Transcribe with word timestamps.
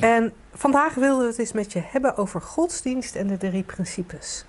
En 0.00 0.32
vandaag 0.52 0.94
wilden 0.94 1.24
we 1.24 1.30
het 1.30 1.38
eens 1.38 1.52
met 1.52 1.72
je 1.72 1.82
hebben 1.84 2.16
over 2.16 2.40
godsdienst 2.40 3.14
en 3.14 3.26
de 3.26 3.36
drie 3.36 3.62
principes. 3.62 4.44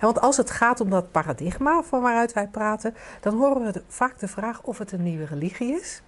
want 0.00 0.20
als 0.20 0.36
het 0.36 0.50
gaat 0.50 0.80
om 0.80 0.90
dat 0.90 1.10
paradigma 1.10 1.82
van 1.82 2.02
waaruit 2.02 2.32
wij 2.32 2.46
praten, 2.46 2.94
dan 3.20 3.36
horen 3.36 3.72
we 3.72 3.82
vaak 3.88 4.18
de 4.18 4.28
vraag 4.28 4.62
of 4.62 4.78
het 4.78 4.92
een 4.92 5.02
nieuwe 5.02 5.24
religie 5.24 5.80
is. 5.80 6.02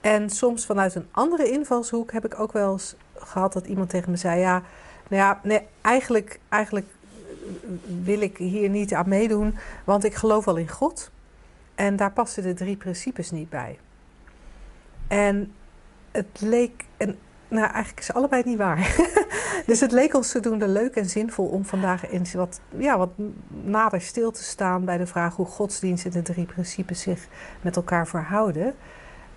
En 0.00 0.30
soms 0.30 0.66
vanuit 0.66 0.94
een 0.94 1.08
andere 1.10 1.50
invalshoek 1.50 2.12
heb 2.12 2.24
ik 2.24 2.40
ook 2.40 2.52
wel 2.52 2.72
eens 2.72 2.94
gehad 3.14 3.52
dat 3.52 3.66
iemand 3.66 3.90
tegen 3.90 4.10
me 4.10 4.16
zei: 4.16 4.40
Ja, 4.40 4.62
nou 5.08 5.22
ja, 5.22 5.40
nee, 5.42 5.66
eigenlijk, 5.80 6.40
eigenlijk 6.48 6.86
wil 8.04 8.20
ik 8.20 8.36
hier 8.36 8.68
niet 8.68 8.94
aan 8.94 9.08
meedoen, 9.08 9.56
want 9.84 10.04
ik 10.04 10.14
geloof 10.14 10.44
wel 10.44 10.56
in 10.56 10.68
God. 10.68 11.10
En 11.74 11.96
daar 11.96 12.12
passen 12.12 12.42
de 12.42 12.54
drie 12.54 12.76
principes 12.76 13.30
niet 13.30 13.50
bij. 13.50 13.78
En 15.08 15.52
het 16.10 16.40
leek, 16.40 16.84
en 16.96 17.18
nou 17.48 17.64
eigenlijk 17.66 18.00
is 18.00 18.12
allebei 18.12 18.42
niet 18.44 18.58
waar. 18.58 18.96
dus 19.66 19.80
het 19.80 19.92
leek 19.92 20.14
ons 20.14 20.30
zodoende 20.30 20.68
leuk 20.68 20.94
en 20.94 21.06
zinvol 21.06 21.46
om 21.46 21.64
vandaag 21.64 22.10
eens 22.10 22.34
wat, 22.34 22.60
ja, 22.76 22.98
wat 22.98 23.10
nader 23.64 24.00
stil 24.00 24.30
te 24.30 24.42
staan 24.42 24.84
bij 24.84 24.98
de 24.98 25.06
vraag 25.06 25.36
hoe 25.36 25.46
godsdienst 25.46 26.04
en 26.04 26.10
de 26.10 26.22
drie 26.22 26.46
principes 26.46 27.00
zich 27.00 27.26
met 27.60 27.76
elkaar 27.76 28.06
verhouden. 28.06 28.74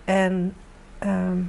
En, 0.06 0.54
ehm, 1.00 1.42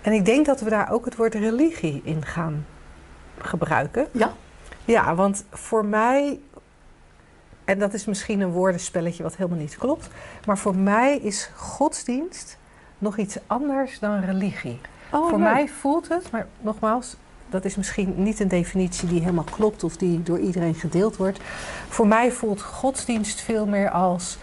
en 0.00 0.12
ik 0.12 0.24
denk 0.24 0.46
dat 0.46 0.60
we 0.60 0.70
daar 0.70 0.90
ook 0.90 1.04
het 1.04 1.16
woord 1.16 1.34
religie 1.34 2.00
in 2.04 2.24
gaan 2.24 2.66
gebruiken. 3.38 4.06
Ja. 4.12 4.32
Ja, 4.84 5.14
want 5.14 5.44
voor 5.50 5.84
mij, 5.84 6.40
en 7.64 7.78
dat 7.78 7.94
is 7.94 8.04
misschien 8.04 8.40
een 8.40 8.50
woordenspelletje 8.50 9.22
wat 9.22 9.36
helemaal 9.36 9.58
niet 9.58 9.76
klopt, 9.76 10.08
maar 10.46 10.58
voor 10.58 10.76
mij 10.76 11.18
is 11.18 11.50
godsdienst 11.56 12.58
nog 12.98 13.16
iets 13.16 13.38
anders 13.46 13.98
dan 13.98 14.20
religie. 14.20 14.80
Oh, 15.10 15.28
Voor 15.28 15.38
leuk. 15.38 15.52
mij 15.52 15.68
voelt 15.68 16.08
het, 16.08 16.30
maar 16.30 16.46
nogmaals, 16.60 17.16
dat 17.50 17.64
is 17.64 17.76
misschien 17.76 18.14
niet 18.16 18.40
een 18.40 18.48
definitie 18.48 19.08
die 19.08 19.20
helemaal 19.20 19.44
klopt 19.44 19.84
of 19.84 19.96
die 19.96 20.22
door 20.22 20.38
iedereen 20.38 20.74
gedeeld 20.74 21.16
wordt. 21.16 21.38
Voor 21.88 22.06
mij 22.06 22.32
voelt 22.32 22.62
godsdienst 22.62 23.40
veel 23.40 23.66
meer 23.66 23.90
als 23.90 24.38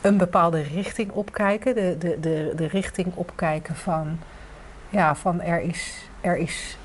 een 0.00 0.16
bepaalde 0.16 0.62
richting 0.62 1.10
opkijken. 1.10 1.74
De, 1.74 1.96
de, 1.98 2.20
de, 2.20 2.52
de 2.56 2.66
richting 2.66 3.14
opkijken 3.14 3.76
van, 3.76 4.18
ja, 4.88 5.14
van 5.14 5.40
er, 5.40 5.60
is, 5.60 6.08
er 6.20 6.36
is 6.36 6.76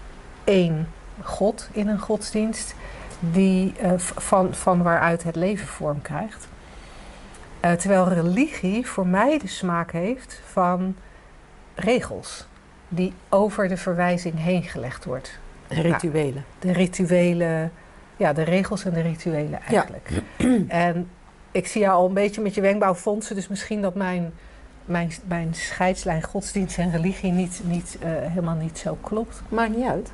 één 0.43 0.87
God 1.23 1.69
in 1.71 1.87
een 1.87 1.99
godsdienst, 1.99 2.75
die, 3.19 3.73
eh, 3.79 3.91
van, 3.97 4.53
van 4.53 4.83
waaruit 4.83 5.23
het 5.23 5.35
leven 5.35 5.67
vorm 5.67 6.01
krijgt. 6.01 6.47
Eh, 7.59 7.71
terwijl 7.71 8.07
religie 8.07 8.87
voor 8.87 9.07
mij 9.07 9.37
de 9.37 9.47
smaak 9.47 9.91
heeft 9.91 10.41
van 10.45 10.95
regels 11.75 12.47
die 12.89 13.13
over 13.29 13.67
de 13.67 13.77
verwijzing 13.77 14.39
heen 14.39 14.63
gelegd 14.63 15.05
wordt. 15.05 15.39
Rituelen. 15.67 16.45
De 16.59 16.71
rituelen, 16.71 17.71
ja, 18.17 18.33
de 18.33 18.43
regels 18.43 18.85
en 18.85 18.93
de 18.93 19.01
rituelen 19.01 19.61
eigenlijk. 19.61 20.21
En 20.67 21.09
ik 21.51 21.67
zie 21.67 21.81
jou 21.81 21.95
al 21.95 22.07
een 22.07 22.13
beetje 22.13 22.41
met 22.41 22.55
je 22.55 22.61
wenkbrauw 22.61 22.95
fondsen, 22.95 23.35
dus 23.35 23.47
misschien 23.47 23.81
dat 23.81 23.95
mijn, 23.95 24.33
mijn, 24.85 25.11
mijn 25.27 25.53
scheidslijn 25.53 26.23
godsdienst 26.23 26.77
en 26.77 26.91
religie 26.91 27.31
niet, 27.31 27.61
niet, 27.63 27.97
eh, 28.01 28.09
helemaal 28.11 28.55
niet 28.55 28.77
zo 28.77 28.97
klopt. 29.01 29.41
Maakt 29.49 29.75
niet 29.75 29.87
uit. 29.87 30.11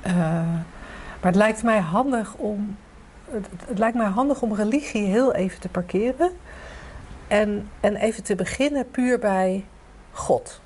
Eh, 0.00 0.14
maar 1.20 1.32
het 1.32 1.36
lijkt 1.36 1.62
mij 1.62 1.78
handig 1.78 2.34
om. 2.34 2.76
Het, 3.30 3.46
het 3.66 3.78
lijkt 3.78 3.96
mij 3.96 4.06
handig 4.06 4.42
om 4.42 4.54
religie 4.54 5.06
heel 5.06 5.34
even 5.34 5.60
te 5.60 5.68
parkeren. 5.68 6.30
En, 7.28 7.68
en 7.80 7.96
even 7.96 8.22
te 8.22 8.34
beginnen 8.34 8.90
puur 8.90 9.18
bij 9.18 9.64
God. 10.12 10.60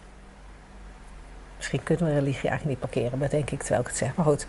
Misschien 1.60 1.82
kunnen 1.82 2.04
we 2.04 2.12
religie 2.12 2.48
eigenlijk 2.48 2.80
niet 2.80 2.90
parkeren, 2.90 3.18
bedenk 3.18 3.50
ik 3.50 3.58
terwijl 3.58 3.80
ik 3.80 3.86
het 3.86 3.96
zeg. 3.96 4.14
Maar 4.14 4.24
goed. 4.24 4.46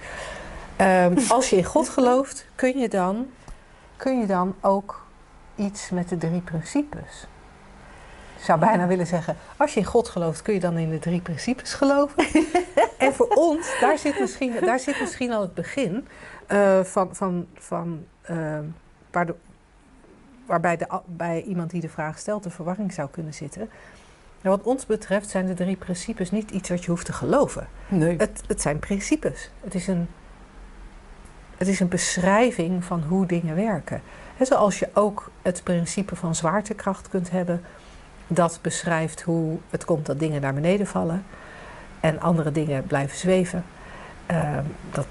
Ehm, 0.75 1.17
als 1.37 1.49
je 1.49 1.55
in 1.55 1.63
God 1.63 1.89
gelooft, 1.89 2.45
kun 2.55 2.77
je, 2.79 2.89
dan, 2.89 3.27
kun 3.97 4.19
je 4.19 4.25
dan 4.25 4.55
ook 4.61 5.05
iets 5.55 5.89
met 5.89 6.09
de 6.09 6.17
drie 6.17 6.41
principes? 6.41 7.27
Ik 8.37 8.43
zou 8.43 8.59
bijna 8.59 8.87
willen 8.87 9.07
zeggen, 9.07 9.37
als 9.57 9.73
je 9.73 9.79
in 9.79 9.85
God 9.85 10.09
gelooft, 10.09 10.41
kun 10.41 10.53
je 10.53 10.59
dan 10.59 10.77
in 10.77 10.89
de 10.89 10.99
drie 10.99 11.21
principes 11.21 11.73
geloven? 11.73 12.23
en 12.97 13.13
voor 13.13 13.27
ons, 13.27 13.77
daar 13.79 13.97
zit 13.97 14.19
misschien, 14.19 14.53
daar 14.61 14.79
zit 14.79 14.99
misschien 14.99 15.31
al 15.31 15.41
het 15.41 15.53
begin 15.53 16.07
eh, 16.47 16.79
van, 16.83 17.15
van, 17.15 17.47
van 17.53 18.05
eh, 18.21 18.59
waar 19.11 19.25
de- 19.25 19.35
waarbij 20.45 20.77
de, 20.77 20.87
bij 21.05 21.41
iemand 21.41 21.69
die 21.69 21.81
de 21.81 21.89
vraag 21.89 22.19
stelt 22.19 22.43
de 22.43 22.49
verwarring 22.49 22.93
zou 22.93 23.09
kunnen 23.09 23.33
zitten. 23.33 23.69
Nou, 24.41 24.57
wat 24.57 24.65
ons 24.65 24.85
betreft 24.85 25.29
zijn 25.29 25.45
de 25.45 25.53
drie 25.53 25.75
principes 25.75 26.31
niet 26.31 26.51
iets 26.51 26.69
wat 26.69 26.83
je 26.83 26.89
hoeft 26.89 27.05
te 27.05 27.13
geloven. 27.13 27.67
Nee. 27.87 28.15
Het, 28.17 28.43
het 28.47 28.61
zijn 28.61 28.79
principes. 28.79 29.49
Het 29.63 29.75
is, 29.75 29.87
een, 29.87 30.07
het 31.57 31.67
is 31.67 31.79
een 31.79 31.87
beschrijving 31.87 32.83
van 32.83 33.03
hoe 33.07 33.25
dingen 33.25 33.55
werken. 33.55 34.01
He, 34.37 34.45
zoals 34.45 34.79
je 34.79 34.89
ook 34.93 35.31
het 35.41 35.63
principe 35.63 36.15
van 36.15 36.35
zwaartekracht 36.35 37.09
kunt 37.09 37.31
hebben. 37.31 37.61
Dat 38.27 38.59
beschrijft 38.61 39.21
hoe 39.21 39.57
het 39.69 39.85
komt 39.85 40.05
dat 40.05 40.19
dingen 40.19 40.41
naar 40.41 40.53
beneden 40.53 40.87
vallen. 40.87 41.23
En 41.99 42.19
andere 42.19 42.51
dingen 42.51 42.83
blijven 42.83 43.17
zweven. 43.17 43.63
Ehm, 44.25 44.63
dat, 44.91 45.05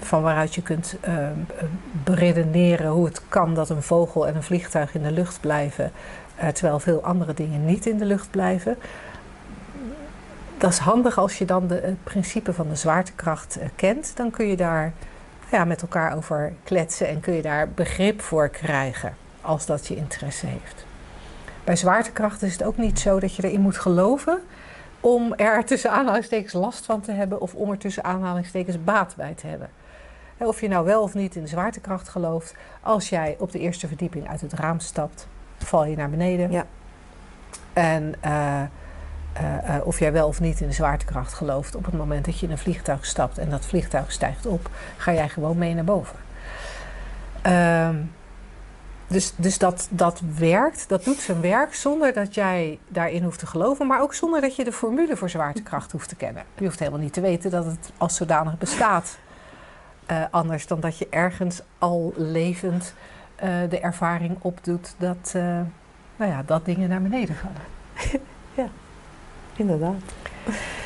van 0.00 0.22
waaruit 0.22 0.54
je 0.54 0.62
kunt 0.62 0.96
ehm, 1.00 1.38
beredeneren 2.04 2.90
hoe 2.90 3.04
het 3.04 3.20
kan 3.28 3.54
dat 3.54 3.70
een 3.70 3.82
vogel 3.82 4.26
en 4.26 4.36
een 4.36 4.42
vliegtuig 4.42 4.94
in 4.94 5.02
de 5.02 5.10
lucht 5.10 5.40
blijven. 5.40 5.92
Eh, 6.36 6.48
terwijl 6.48 6.78
veel 6.78 7.02
andere 7.02 7.34
dingen 7.34 7.64
niet 7.64 7.86
in 7.86 7.98
de 7.98 8.04
lucht 8.04 8.30
blijven 8.30 8.76
dat 10.64 10.72
is 10.72 10.78
handig 10.78 11.18
als 11.18 11.38
je 11.38 11.44
dan 11.44 11.66
de, 11.66 11.74
het 11.74 12.04
principe 12.04 12.52
van 12.52 12.68
de 12.68 12.76
zwaartekracht 12.76 13.56
eh, 13.56 13.68
kent. 13.76 14.16
Dan 14.16 14.30
kun 14.30 14.46
je 14.46 14.56
daar 14.56 14.92
ja, 15.50 15.64
met 15.64 15.82
elkaar 15.82 16.16
over 16.16 16.52
kletsen 16.64 17.08
en 17.08 17.20
kun 17.20 17.34
je 17.34 17.42
daar 17.42 17.68
begrip 17.68 18.20
voor 18.20 18.48
krijgen 18.48 19.16
als 19.40 19.66
dat 19.66 19.86
je 19.86 19.96
interesse 19.96 20.46
heeft. 20.46 20.86
Bij 21.64 21.76
zwaartekracht 21.76 22.42
is 22.42 22.52
het 22.52 22.62
ook 22.62 22.76
niet 22.76 23.00
zo 23.00 23.20
dat 23.20 23.34
je 23.34 23.44
erin 23.44 23.60
moet 23.60 23.78
geloven 23.78 24.42
om 25.00 25.34
er 25.34 25.64
tussen 25.64 25.90
aanhalingstekens 25.90 26.52
last 26.52 26.84
van 26.84 27.00
te 27.00 27.12
hebben 27.12 27.40
of 27.40 27.54
om 27.54 27.70
er 27.70 27.78
tussen 27.78 28.04
aanhalingstekens 28.04 28.84
baat 28.84 29.14
bij 29.16 29.34
te 29.34 29.46
hebben. 29.46 29.68
Of 30.38 30.60
je 30.60 30.68
nou 30.68 30.84
wel 30.84 31.02
of 31.02 31.14
niet 31.14 31.36
in 31.36 31.42
de 31.42 31.48
zwaartekracht 31.48 32.08
gelooft, 32.08 32.54
als 32.80 33.08
jij 33.08 33.36
op 33.38 33.52
de 33.52 33.58
eerste 33.58 33.88
verdieping 33.88 34.28
uit 34.28 34.40
het 34.40 34.52
raam 34.52 34.80
stapt, 34.80 35.26
val 35.64 35.84
je 35.84 35.96
naar 35.96 36.10
beneden. 36.10 36.50
Ja. 36.50 36.66
En 37.74 38.14
eh, 38.20 38.62
eh, 38.62 38.68
eh, 39.76 39.86
of 39.86 39.98
jij 39.98 40.12
wel 40.12 40.28
of 40.28 40.40
niet 40.40 40.60
in 40.60 40.66
de 40.66 40.72
zwaartekracht 40.72 41.32
gelooft, 41.32 41.74
op 41.74 41.84
het 41.84 41.94
moment 41.94 42.24
dat 42.24 42.38
je 42.38 42.46
in 42.46 42.52
een 42.52 42.58
vliegtuig 42.58 43.06
stapt 43.06 43.38
en 43.38 43.50
dat 43.50 43.66
vliegtuig 43.66 44.12
stijgt 44.12 44.46
op, 44.46 44.70
ga 44.96 45.12
jij 45.12 45.28
gewoon 45.28 45.58
mee 45.58 45.74
naar 45.74 45.84
boven. 45.84 46.16
Ehm, 47.42 47.96
dus 49.06 49.32
dus 49.36 49.58
dat, 49.58 49.88
dat 49.90 50.20
werkt, 50.38 50.88
dat 50.88 51.04
doet 51.04 51.18
zijn 51.18 51.40
werk 51.40 51.74
zonder 51.74 52.12
dat 52.12 52.34
jij 52.34 52.78
daarin 52.88 53.22
hoeft 53.22 53.38
te 53.38 53.46
geloven, 53.46 53.86
maar 53.86 54.00
ook 54.00 54.14
zonder 54.14 54.40
dat 54.40 54.56
je 54.56 54.64
de 54.64 54.72
formule 54.72 55.16
voor 55.16 55.30
zwaartekracht 55.30 55.92
hoeft 55.92 56.08
te 56.08 56.16
kennen. 56.16 56.42
Je 56.58 56.64
hoeft 56.64 56.78
helemaal 56.78 57.00
niet 57.00 57.12
te 57.12 57.20
weten 57.20 57.50
dat 57.50 57.64
het 57.64 57.92
als 57.98 58.16
zodanig 58.16 58.58
bestaat. 58.58 59.18
Anders 60.30 60.66
dan 60.66 60.80
dat 60.80 60.98
je 60.98 61.06
ergens 61.10 61.62
al 61.78 62.12
levend 62.16 62.94
eh, 63.36 63.48
de 63.68 63.80
ervaring 63.80 64.36
opdoet 64.40 64.94
dat, 64.98 65.32
eh, 65.34 65.60
nou 66.16 66.30
ja, 66.30 66.42
dat 66.46 66.64
dingen 66.64 66.88
naar 66.88 67.02
beneden 67.02 67.34
vallen. 67.34 68.20
Inderdaad. 69.56 70.02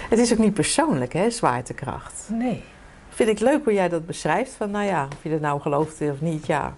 Het 0.09 0.19
is 0.19 0.33
ook 0.33 0.39
niet 0.39 0.55
persoonlijk, 0.55 1.13
hè, 1.13 1.31
zwaartekracht. 1.31 2.29
Nee. 2.33 2.65
Vind 3.09 3.29
ik 3.29 3.41
leuk 3.41 3.65
hoe 3.65 3.73
jij 3.73 3.89
dat 3.89 4.07
beschrijft. 4.07 4.53
Van, 4.53 4.71
nou 4.71 4.85
ja, 4.85 5.05
of 5.05 5.23
je 5.23 5.31
er 5.31 5.41
nou 5.41 5.61
gelooft 5.61 6.01
of 6.01 6.21
niet, 6.21 6.47
ja. 6.47 6.75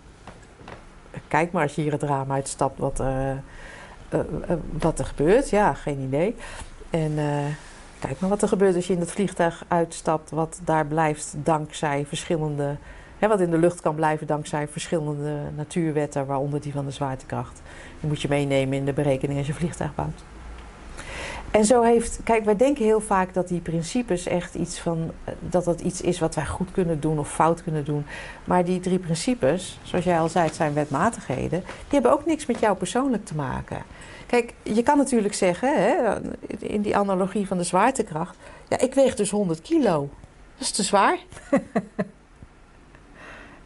Kijk 1.29 1.53
maar 1.53 1.63
als 1.63 1.75
je 1.75 1.83
hier 1.83 1.93
het 1.93 2.03
raam 2.03 2.33
uitstapt 2.33 2.79
wat, 2.79 3.01
eh, 3.01 3.31
eh, 3.31 3.39
wat 4.79 4.99
er 4.99 5.05
gebeurt. 5.05 5.51
Ja, 5.51 5.75
geen 5.75 5.99
idee. 5.99 6.37
En 6.91 7.15
kijk 7.99 8.21
maar 8.21 8.31
wat 8.31 8.43
er 8.43 8.49
gebeurt 8.49 8.75
als 8.75 8.87
je 8.87 8.93
in 8.93 8.99
dat 8.99 9.11
vliegtuig 9.11 9.65
uitstapt. 9.69 10.31
Wat 10.31 10.61
daar 10.65 10.87
blijft 10.87 11.35
dankzij 11.37 12.05
verschillende... 12.07 12.77
Hè, 13.21 13.29
wat 13.29 13.41
in 13.41 13.51
de 13.51 13.59
lucht 13.59 13.81
kan 13.81 13.95
blijven 13.95 14.27
dankzij 14.27 14.69
verschillende 14.69 15.37
natuurwetten, 15.57 16.27
waaronder 16.27 16.61
die 16.61 16.73
van 16.73 16.85
de 16.85 16.91
zwaartekracht. 16.91 17.63
Die 18.01 18.09
moet 18.09 18.23
je 18.23 18.29
meenemen 18.29 18.79
in 18.79 18.85
de 18.85 18.93
berekening 18.93 19.39
als 19.39 19.47
je 19.47 19.55
vliegtuig 19.55 19.95
bouwt. 19.95 20.25
En 21.51 21.65
zo 21.65 21.83
heeft, 21.83 22.21
kijk, 22.25 22.45
wij 22.45 22.57
denken 22.57 22.85
heel 22.85 23.01
vaak 23.01 23.35
dat 23.35 23.49
die 23.49 23.61
principes 23.61 24.27
echt 24.27 24.55
iets 24.55 24.79
van, 24.79 25.11
eh, 25.25 25.35
dat 25.41 25.65
dat 25.65 25.81
iets 25.81 26.01
is 26.01 26.19
wat 26.19 26.35
wij 26.35 26.47
goed 26.47 26.71
kunnen 26.71 27.01
doen 27.01 27.19
of 27.19 27.33
fout 27.33 27.63
kunnen 27.63 27.85
doen. 27.85 28.05
Maar 28.45 28.65
die 28.65 28.81
drie 28.81 28.99
principes, 28.99 29.79
zoals 29.83 30.05
jij 30.05 30.21
al 30.21 30.29
zei, 30.29 30.47
het 30.47 30.55
zijn 30.55 30.75
wetmatigheden, 30.75 31.61
die 31.61 31.91
hebben 31.91 32.13
ook 32.13 32.27
niks 32.27 32.47
met 32.47 32.59
jou 32.59 32.77
persoonlijk 32.77 33.25
te 33.25 33.35
maken. 33.35 33.83
Kijk, 34.27 34.55
je 34.63 34.83
kan 34.83 34.97
natuurlijk 34.97 35.35
zeggen, 35.35 35.83
hè, 35.83 36.17
in 36.59 36.83
die 36.83 36.97
analogie 36.97 37.47
van 37.47 37.57
de 37.59 37.65
zwaartekracht, 37.65 38.37
ja, 38.69 38.79
ik 38.79 38.95
weeg 38.95 39.15
dus 39.15 39.31
100 39.31 39.61
kilo. 39.61 40.09
Dat 40.57 40.69
is 40.69 40.71
te 40.71 40.83
zwaar. 40.83 41.19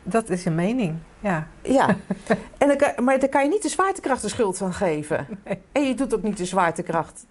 Dat 0.07 0.31
is 0.31 0.45
een 0.45 0.55
mening, 0.55 0.95
ja. 1.21 1.47
Ja, 1.63 1.89
en 2.59 2.69
dan 2.69 2.77
kan, 2.77 3.05
maar 3.05 3.19
daar 3.19 3.29
kan 3.29 3.45
je 3.45 3.51
niet 3.51 3.63
de 3.63 3.69
zwaartekracht 3.69 4.23
de 4.23 4.29
schuld 4.29 4.59
van 4.59 4.73
geven. 4.73 5.27
Nee. 5.45 5.59
En 5.73 5.83
je 5.83 5.95
doet 5.95 6.15
ook 6.15 6.23
niet 6.23 6.37
de 6.37 6.45
zwaartekracht 6.45 7.27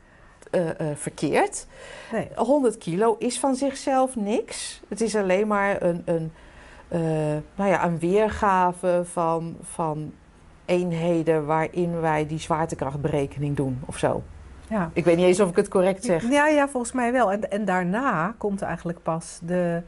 eh, 0.52 0.70
eh, 0.70 0.98
verkeerd. 0.98 1.68
Nee. 2.12 2.28
100 2.36 2.78
kilo 2.78 3.16
is 3.20 3.40
van 3.40 3.56
zichzelf 3.56 4.16
niks. 4.16 4.82
Het 4.88 5.02
is 5.02 5.16
alleen 5.16 5.48
maar 5.48 5.82
een, 5.82 6.02
een, 6.06 6.32
eh, 6.88 7.00
nou 7.56 7.70
ja, 7.70 7.86
een 7.86 8.00
weergave 8.00 9.02
van, 9.12 9.56
van 9.62 10.14
eenheden 10.66 11.46
waarin 11.46 12.02
wij 12.02 12.28
die 12.28 12.40
zwaartekrachtberekening 12.40 13.56
doen 13.56 13.82
of 13.86 13.98
zo. 13.98 14.24
ja. 14.68 14.90
Ik 14.94 15.06
weet 15.06 15.18
niet 15.18 15.26
eens 15.26 15.40
of 15.40 15.50
ik 15.50 15.56
het 15.56 15.68
correct 15.68 16.04
zeg. 16.04 16.30
Ja, 16.30 16.48
ja, 16.48 16.68
volgens 16.68 16.92
mij 16.92 17.12
wel. 17.12 17.32
En, 17.32 17.52
en 17.52 17.66
daarna 17.66 18.36
komt 18.38 18.62
eigenlijk 18.62 19.04
pas 19.04 19.40
de. 19.42 19.82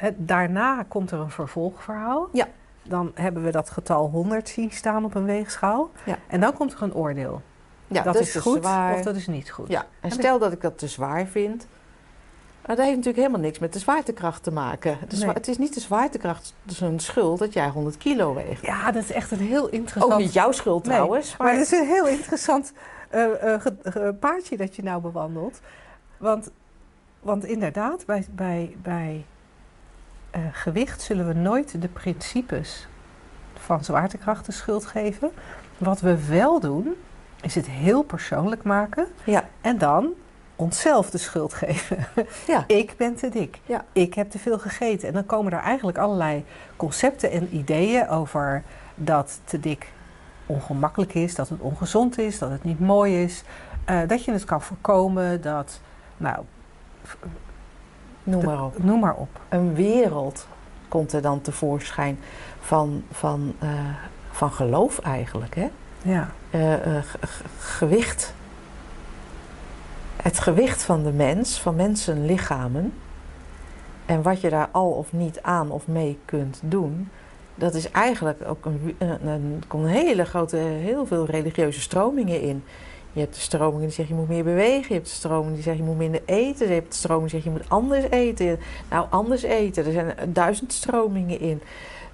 Het, 0.00 0.14
daarna 0.18 0.84
komt 0.88 1.10
er 1.10 1.18
een 1.18 1.30
vervolgverhaal. 1.30 2.28
Ja. 2.32 2.48
Dan 2.82 3.12
hebben 3.14 3.42
we 3.42 3.50
dat 3.50 3.70
getal 3.70 4.08
100 4.08 4.48
zien 4.48 4.70
staan 4.70 5.04
op 5.04 5.14
een 5.14 5.24
weegschaal. 5.24 5.90
Ja. 6.04 6.18
En 6.26 6.40
dan 6.40 6.52
komt 6.52 6.72
er 6.72 6.82
een 6.82 6.94
oordeel. 6.94 7.42
Ja, 7.86 8.02
dat, 8.02 8.14
is 8.20 8.34
goed 8.34 8.62
zwaar. 8.62 8.94
of 8.94 9.02
dat 9.02 9.16
is 9.16 9.26
niet 9.26 9.50
goed. 9.50 9.68
Ja, 9.68 9.86
en 10.00 10.10
stel 10.10 10.38
dat 10.38 10.52
ik 10.52 10.60
dat 10.60 10.78
te 10.78 10.88
zwaar 10.88 11.26
vind. 11.26 11.66
Maar 12.66 12.76
dat 12.76 12.84
heeft 12.84 12.96
natuurlijk 12.96 13.16
helemaal 13.16 13.40
niks 13.40 13.58
met 13.58 13.72
de 13.72 13.78
zwaartekracht 13.78 14.42
te 14.42 14.50
maken. 14.50 14.98
Nee. 15.18 15.28
Het 15.30 15.48
is 15.48 15.58
niet 15.58 15.74
de 15.74 15.80
zwaartekracht 15.80 16.54
zijn 16.66 17.00
schuld 17.00 17.38
dat 17.38 17.52
jij 17.52 17.68
100 17.68 17.96
kilo 17.96 18.34
weegt. 18.34 18.62
Ja, 18.66 18.92
dat 18.92 19.02
is 19.02 19.12
echt 19.12 19.30
een 19.30 19.38
heel 19.38 19.68
interessant. 19.68 20.12
Ook 20.12 20.18
niet 20.18 20.32
jouw 20.32 20.52
schuld 20.52 20.84
Nee, 20.84 20.94
trouwens. 20.94 21.36
Maar 21.36 21.52
het 21.52 21.60
is 21.60 21.72
een 21.72 21.86
heel 21.86 22.06
interessant 22.06 22.72
ge- 23.10 24.14
paardje 24.20 24.56
dat 24.56 24.76
je 24.76 24.82
nou 24.82 25.00
bewandelt. 25.02 25.60
Want, 26.16 26.50
want 27.20 27.44
inderdaad, 27.44 28.06
bij, 28.06 28.26
bij, 28.30 28.76
bij 28.82 29.24
eh, 30.30 30.40
gewicht 30.52 31.02
zullen 31.02 31.26
we 31.26 31.32
nooit 31.32 31.82
de 31.82 31.88
principes 31.88 32.88
van 33.54 33.84
zwaartekracht 33.84 34.46
de 34.46 34.52
schuld 34.52 34.86
geven. 34.86 35.30
Wat 35.78 36.00
we 36.00 36.26
wel 36.26 36.60
doen, 36.60 36.94
is 37.42 37.54
het 37.54 37.66
heel 37.66 38.02
persoonlijk 38.02 38.62
maken 38.62 39.06
Ja, 39.24 39.48
en 39.60 39.78
dan 39.78 40.12
onszelf 40.56 41.10
de 41.10 41.18
schuld 41.18 41.54
geven. 41.54 42.06
ja. 42.46 42.64
Ik 42.80 42.94
ben 42.96 43.14
te 43.14 43.28
dik. 43.28 43.60
Ja. 43.66 43.84
Ik 43.92 44.14
heb 44.14 44.30
te 44.30 44.38
veel 44.38 44.58
gegeten. 44.58 45.08
En 45.08 45.14
dan 45.14 45.26
komen 45.26 45.52
er 45.52 45.58
eigenlijk 45.58 45.98
allerlei 45.98 46.44
concepten 46.76 47.30
en 47.30 47.56
ideeën 47.56 48.08
over 48.08 48.62
dat 48.94 49.40
te 49.44 49.60
dik 49.60 49.92
ongemakkelijk 50.46 51.14
is, 51.14 51.34
dat 51.34 51.48
het 51.48 51.60
ongezond 51.60 52.18
is, 52.18 52.38
dat 52.38 52.50
het 52.50 52.64
niet 52.64 52.80
mooi 52.80 53.22
is, 53.22 53.42
eh, 53.84 54.00
dat 54.06 54.24
je 54.24 54.32
het 54.32 54.44
kan 54.44 54.62
voorkomen, 54.62 55.40
dat, 55.40 55.80
nou, 56.16 56.44
noem 58.24 58.44
maar 58.44 58.64
op. 58.64 58.82
noem 58.82 59.00
maar 59.00 59.14
op. 59.14 59.28
Een 59.48 59.74
wereld 59.74 60.46
komt 60.88 61.12
er 61.12 61.22
dan 61.22 61.40
tevoorschijn 61.40 62.18
van, 62.60 63.02
van, 63.10 63.54
eh, 63.58 63.68
van 64.30 64.52
geloof 64.52 64.98
eigenlijk. 64.98 65.54
Hè? 65.54 65.68
Ja, 66.02 66.30
Eh, 66.50 66.72
eh, 66.96 67.04
ge- 67.04 67.26
ge- 67.26 67.44
gewicht. 67.58 68.34
Het 70.22 70.38
gewicht 70.38 70.82
van 70.82 71.02
de 71.02 71.12
mens, 71.12 71.60
van 71.60 71.76
mensenlichamen. 71.76 72.92
En 74.06 74.22
wat 74.22 74.40
je 74.40 74.50
daar 74.50 74.68
al 74.70 74.90
of 74.90 75.12
niet 75.12 75.42
aan 75.42 75.70
of 75.70 75.86
mee 75.86 76.18
kunt 76.24 76.60
doen. 76.64 77.08
Dat 77.54 77.74
is 77.74 77.90
eigenlijk 77.90 78.40
ook 78.46 78.64
een, 78.64 78.94
een, 78.98 79.26
een, 79.26 79.62
komen 79.66 79.88
hele 79.90 80.24
grote, 80.24 80.56
heel 80.56 81.06
veel 81.06 81.26
religieuze 81.26 81.80
stromingen 81.80 82.40
in. 82.40 82.64
Je 83.12 83.20
hebt 83.20 83.34
de 83.34 83.40
stromingen 83.40 83.80
die 83.86 83.90
zeggen 83.90 84.14
je 84.14 84.20
moet 84.20 84.30
meer 84.30 84.44
bewegen. 84.44 84.86
Je 84.88 84.94
hebt 84.94 85.06
de 85.06 85.14
stromingen 85.14 85.54
die 85.54 85.62
zeggen 85.62 85.82
je 85.84 85.88
moet 85.90 85.98
minder 85.98 86.20
eten. 86.24 86.66
Je 86.68 86.72
hebt 86.74 86.90
de 86.92 86.96
stromingen 86.98 87.30
die 87.30 87.40
zeggen 87.40 87.52
je 87.52 87.58
moet 87.58 87.70
anders 87.70 88.04
eten. 88.10 88.58
Nou, 88.90 89.06
anders 89.10 89.42
eten. 89.42 89.86
Er 89.86 89.92
zijn 89.92 90.14
duizend 90.32 90.72
stromingen 90.72 91.40
in. 91.40 91.62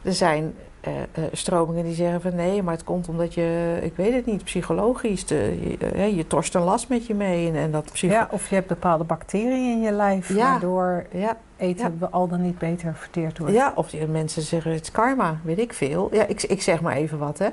Er 0.02 0.12
zijn 0.14 0.54
eh, 0.80 0.92
eh, 1.12 1.24
stromingen 1.32 1.84
die 1.84 1.94
zeggen 1.94 2.20
van 2.20 2.34
nee, 2.34 2.62
maar 2.62 2.74
het 2.74 2.84
komt 2.84 3.08
omdat 3.08 3.34
je, 3.34 3.78
ik 3.82 3.96
weet 3.96 4.12
het 4.14 4.26
niet, 4.26 4.44
psychologisch, 4.44 5.26
de, 5.26 5.58
je, 5.80 5.86
eh, 5.86 6.16
je 6.16 6.26
torst 6.26 6.54
een 6.54 6.62
last 6.62 6.88
met 6.88 7.06
je 7.06 7.14
mee. 7.14 7.48
En, 7.48 7.54
en 7.54 7.70
dat 7.70 7.92
psycho- 7.92 8.14
ja, 8.14 8.28
of 8.30 8.48
je 8.48 8.54
hebt 8.54 8.68
bepaalde 8.68 9.04
bacteriën 9.04 9.70
in 9.72 9.80
je 9.80 9.92
lijf, 9.92 10.28
Ja. 10.28 10.50
waardoor 10.50 11.06
ja, 11.12 11.36
eten 11.56 11.98
al 12.10 12.28
dan 12.28 12.42
niet 12.42 12.58
beter 12.58 12.94
verteerd 12.94 13.38
wordt. 13.38 13.54
ja, 13.54 13.72
of 13.74 14.06
mensen 14.08 14.42
zeggen 14.42 14.72
het 14.72 14.82
is 14.82 14.90
karma, 14.90 15.40
weet 15.44 15.58
ik 15.58 15.72
veel. 15.72 16.08
Ja, 16.12 16.26
ik, 16.26 16.42
ik 16.42 16.62
zeg 16.62 16.80
maar 16.80 16.96
even 16.96 17.18
wat, 17.18 17.38
hè. 17.38 17.48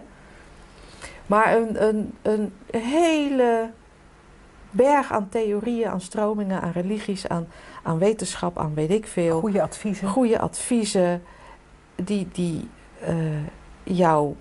Maar 1.33 1.55
een, 1.55 1.83
een, 1.87 2.13
een 2.21 2.53
hele 2.81 3.69
berg 4.71 5.11
aan 5.11 5.29
theorieën, 5.29 5.89
aan 5.89 6.01
stromingen, 6.01 6.61
aan 6.61 6.71
religies, 6.71 7.27
aan, 7.27 7.47
aan 7.83 7.97
wetenschap, 7.97 8.57
aan 8.57 8.73
weet 8.73 8.89
ik 8.89 9.07
veel. 9.07 9.39
Goede 9.39 9.61
adviezen. 9.61 10.07
goede 10.07 10.39
adviezen 10.39 11.23
die, 11.95 12.27
die 12.31 12.69
eh, 12.99 13.15
jou 13.83 14.35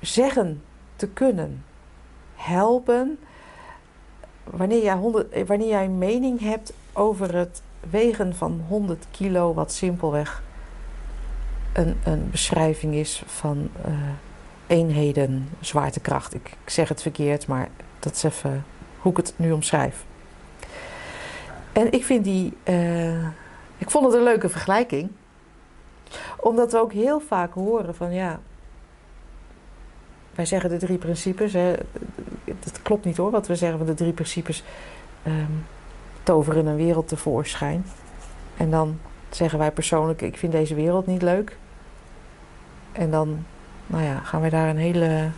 zeggen 0.00 0.62
te 0.96 1.08
kunnen 1.08 1.64
helpen 2.34 3.18
wanneer 4.44 4.82
jij, 4.82 4.94
100, 4.94 5.30
eh, 5.30 5.46
wanneer 5.46 5.68
jij 5.68 5.84
een 5.84 5.98
mening 5.98 6.40
hebt 6.40 6.72
over 6.92 7.34
het 7.36 7.62
wegen 7.90 8.36
van 8.36 8.64
100 8.68 9.06
kilo, 9.10 9.54
wat 9.54 9.72
simpelweg 9.72 10.42
een, 11.72 11.96
een 12.04 12.30
beschrijving 12.30 12.94
is 12.94 13.22
van 13.26 13.68
eh, 13.84 13.92
eenheden 14.66 15.48
zwaartekracht. 15.60 16.34
Ik, 16.34 16.56
ik 16.64 16.70
zeg 16.70 16.88
het 16.88 17.02
verkeerd, 17.02 17.46
maar 17.46 17.68
dat 17.98 18.14
is 18.14 18.22
even 18.22 18.64
hoe 18.98 19.10
ik 19.10 19.16
het 19.16 19.34
nu 19.36 19.52
omschrijf. 19.52 20.04
En 21.72 21.92
ik 21.92 22.04
vind 22.04 22.24
die, 22.24 22.56
eh, 22.62 23.26
ik 23.78 23.90
vond 23.90 24.04
het 24.04 24.14
een 24.14 24.22
leuke 24.22 24.48
vergelijking 24.48 25.10
omdat 26.36 26.72
we 26.72 26.78
ook 26.78 26.92
heel 26.92 27.20
vaak 27.20 27.54
horen 27.54 27.94
van 27.94 28.12
ja. 28.12 28.40
Wij 30.34 30.46
zeggen 30.46 30.70
de 30.70 30.76
drie 30.76 30.98
principes. 30.98 31.52
Dat 32.44 32.82
klopt 32.82 33.04
niet 33.04 33.16
hoor, 33.16 33.30
wat 33.30 33.46
we 33.46 33.56
zeggen 33.56 33.78
van 33.78 33.86
de 33.86 33.94
drie 33.94 34.12
principes. 34.12 34.64
ehm, 35.22 35.52
toveren 36.22 36.66
een 36.66 36.76
wereld 36.76 37.08
tevoorschijn. 37.08 37.84
En 38.56 38.70
dan 38.70 38.98
zeggen 39.30 39.58
wij 39.58 39.70
persoonlijk: 39.70 40.22
Ik 40.22 40.36
vind 40.36 40.52
deze 40.52 40.74
wereld 40.74 41.06
niet 41.06 41.22
leuk. 41.22 41.56
En 42.92 43.10
dan 43.10 43.44
nou 43.86 44.04
ja, 44.04 44.18
gaan 44.18 44.40
wij 44.40 44.50
daar 44.50 44.68
een 44.68 44.76
hele 44.76 45.28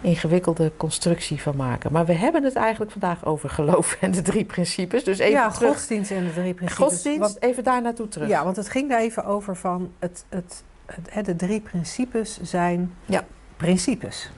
ingewikkelde 0.00 0.72
constructie 0.76 1.42
van 1.42 1.56
maken. 1.56 1.92
Maar 1.92 2.06
we 2.06 2.12
hebben 2.12 2.44
het 2.44 2.56
eigenlijk 2.56 2.90
vandaag 2.92 3.24
over 3.24 3.50
geloof 3.50 3.96
en 4.00 4.10
de 4.10 4.22
drie 4.22 4.44
principes. 4.44 5.04
Dus 5.04 5.18
even 5.18 5.32
ja, 5.32 5.48
terug. 5.50 5.68
godsdienst 5.68 6.10
en 6.10 6.24
de 6.24 6.32
drie 6.32 6.54
principes. 6.54 6.84
Godsdienst, 6.84 7.18
Want- 7.20 7.42
even 7.42 7.64
daar 7.64 7.82
naartoe 7.82 8.08
terug. 8.08 8.28
Ja, 8.28 8.44
want 8.44 8.56
het 8.56 8.68
ging 8.68 8.88
daar 8.88 9.00
even 9.00 9.24
over 9.24 9.56
van 9.56 9.92
het, 9.98 10.24
het, 10.28 10.62
het, 11.08 11.24
de 11.24 11.36
drie 11.36 11.60
principes 11.60 12.40
zijn 12.42 12.94
Ja. 13.04 13.24
principes. 13.56 14.30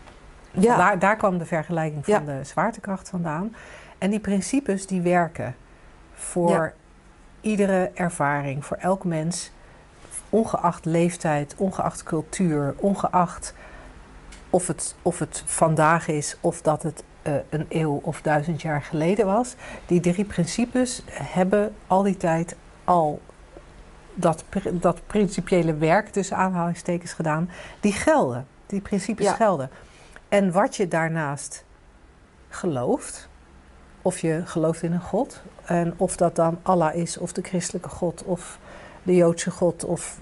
ja. 0.51 0.77
Daar, 0.77 0.99
daar 0.99 1.17
kwam 1.17 1.39
de 1.39 1.47
vergelijking 1.47 2.05
van 2.05 2.15
Ja. 2.15 2.21
de 2.21 2.45
zwaartekracht 2.45 3.09
vandaan. 3.09 3.55
En 3.99 4.11
die 4.11 4.21
principes 4.21 4.87
die 4.87 5.01
werken 5.01 5.55
voor 6.15 6.73
iedere 7.41 7.91
ervaring, 7.95 8.65
voor 8.65 8.77
elk 8.77 9.05
mens, 9.05 9.51
ongeacht 10.31 10.85
leeftijd, 10.85 11.55
ongeacht 11.57 12.03
cultuur, 12.03 12.75
ongeacht 12.77 13.55
of 14.51 14.67
het, 14.67 14.95
of 15.03 15.19
het 15.19 15.43
vandaag 15.47 16.09
is 16.09 16.37
of 16.41 16.63
dat 16.63 16.83
het 16.83 17.03
eh, 17.23 17.35
een 17.51 17.67
eeuw 17.69 18.01
of 18.03 18.23
duizend 18.23 18.63
jaar 18.63 18.83
geleden 18.83 19.27
was. 19.27 19.55
Die 19.87 20.01
drie 20.01 20.25
principes 20.25 21.03
hebben 21.13 21.75
al 21.87 22.03
die 22.03 22.17
tijd 22.17 22.57
al 22.85 23.21
dat, 24.15 24.45
dat 24.73 25.07
principiële 25.07 25.75
werk 25.75 26.09
tussen 26.09 26.37
aanhalingstekens 26.37 27.13
gedaan. 27.13 27.51
Die 27.81 27.93
gelden. 27.93 28.47
Die 28.67 28.81
principes 28.81 29.27
Ja. 29.27 29.35
gelden. 29.35 29.71
En 30.29 30.53
wat 30.53 30.77
je 30.77 30.89
daarnaast 30.89 31.65
gelooft, 32.49 33.29
of 34.03 34.19
je 34.19 34.43
gelooft 34.45 34.83
in 34.83 34.93
een 34.93 35.01
God, 35.01 35.43
en 35.65 35.95
of 35.97 36.17
dat 36.17 36.37
dan 36.37 36.59
Allah 36.63 36.95
is, 36.95 37.19
of 37.19 37.33
de 37.33 37.43
christelijke 37.43 37.89
God, 37.89 38.23
of 38.25 38.59
de 39.03 39.17
Joodse 39.17 39.51
God, 39.51 39.85
of 39.85 40.19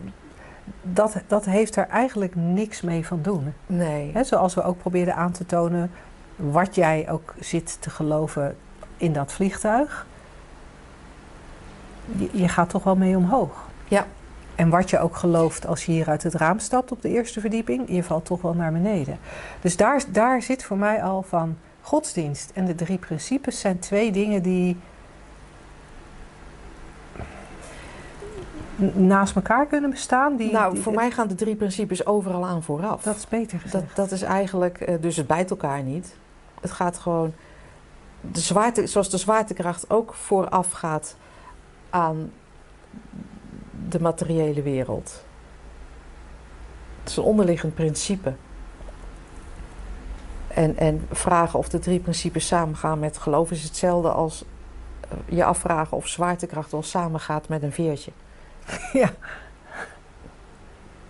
dat, 0.82 1.16
dat 1.26 1.44
heeft 1.44 1.76
er 1.76 1.86
eigenlijk 1.88 2.34
niks 2.34 2.80
mee 2.80 3.06
van 3.06 3.22
doen. 3.22 3.54
Nee. 3.66 4.12
Zoals 4.22 4.54
we 4.54 4.62
ook 4.62 4.78
probeerden 4.78 5.14
aan 5.14 5.32
te 5.32 5.46
tonen, 5.46 5.90
wat 6.36 6.74
jij 6.74 7.10
ook 7.10 7.34
zit 7.40 7.76
te 7.80 7.90
geloven 7.90 8.56
in 8.96 9.12
dat 9.12 9.32
vliegtuig, 9.32 10.06
je, 12.16 12.28
je 12.32 12.48
gaat 12.48 12.70
toch 12.70 12.84
wel 12.84 12.96
mee 12.96 13.16
omhoog. 13.16 13.66
Ja. 13.88 14.06
En 14.54 14.68
wat 14.68 14.90
je 14.90 14.98
ook 14.98 15.16
gelooft 15.16 15.66
als 15.66 15.86
je 15.86 15.92
hier 15.92 16.08
uit 16.08 16.22
het 16.22 16.34
raam 16.34 16.58
stapt 16.58 16.92
op 16.92 17.02
de 17.02 17.08
eerste 17.08 17.40
verdieping, 17.40 17.84
je 17.88 18.02
valt 18.02 18.24
toch 18.24 18.42
wel 18.42 18.54
naar 18.54 18.72
beneden. 18.72 19.18
Dus 19.60 19.76
daar, 19.76 20.04
daar 20.08 20.42
zit 20.42 20.64
voor 20.64 20.76
mij 20.76 21.02
al 21.02 21.22
van 21.22 21.56
godsdienst 21.80 22.50
en 22.54 22.64
de 22.64 22.74
drie 22.74 22.98
principes 22.98 23.60
zijn 23.60 23.78
twee 23.78 24.12
dingen 24.12 24.42
die 24.42 24.76
naast 28.94 29.36
elkaar 29.36 29.66
kunnen 29.66 29.90
bestaan. 29.90 30.36
Die, 30.36 30.52
nou, 30.52 30.72
die- 30.72 30.82
voor 30.82 30.92
mij 30.92 31.10
gaan 31.10 31.28
de 31.28 31.34
drie 31.34 31.56
principes 31.56 32.06
overal 32.06 32.46
aan 32.46 32.62
vooraf. 32.62 33.02
Dat 33.02 33.16
is 33.16 33.28
beter 33.28 33.60
gezegd. 33.60 33.86
Dat, 33.86 33.96
dat 33.96 34.10
is 34.10 34.22
eigenlijk, 34.22 34.80
eh, 34.80 34.94
dus 35.00 35.16
het 35.16 35.26
bijt 35.26 35.50
elkaar 35.50 35.82
niet. 35.82 36.16
Het 36.60 36.70
gaat 36.70 36.98
gewoon, 36.98 37.32
de 38.20 38.40
zwaarte, 38.40 38.86
zoals 38.86 39.10
de 39.10 39.16
zwaartekracht 39.16 39.90
ook 39.90 40.14
vooraf 40.14 40.70
gaat 40.70 41.16
aan 41.90 42.32
de 43.88 44.00
materiële 44.00 44.62
wereld. 44.62 45.24
Het 47.00 47.10
is 47.10 47.16
een 47.16 47.22
onderliggend 47.22 47.74
principe. 47.74 48.34
En, 50.48 50.76
en 50.76 51.06
vragen 51.10 51.58
of 51.58 51.68
de 51.68 51.78
drie 51.78 52.00
principes 52.00 52.46
samengaan 52.46 52.98
met 52.98 53.18
geloof 53.18 53.50
is 53.50 53.62
hetzelfde 53.62 54.10
als 54.10 54.44
eh, 55.00 55.08
je 55.36 55.44
afvragen 55.44 55.96
of 55.96 56.06
zwaartekracht 56.06 56.70
wel 56.70 56.82
samengaat 56.82 57.48
met 57.48 57.62
een 57.62 57.72
veertje. 57.72 58.10
Ja. 58.92 59.12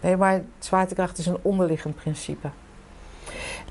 Nee, 0.00 0.16
maar 0.16 0.42
zwaartekracht 0.58 1.18
is 1.18 1.26
een 1.26 1.38
onderliggend 1.42 1.94
principe. 1.94 2.48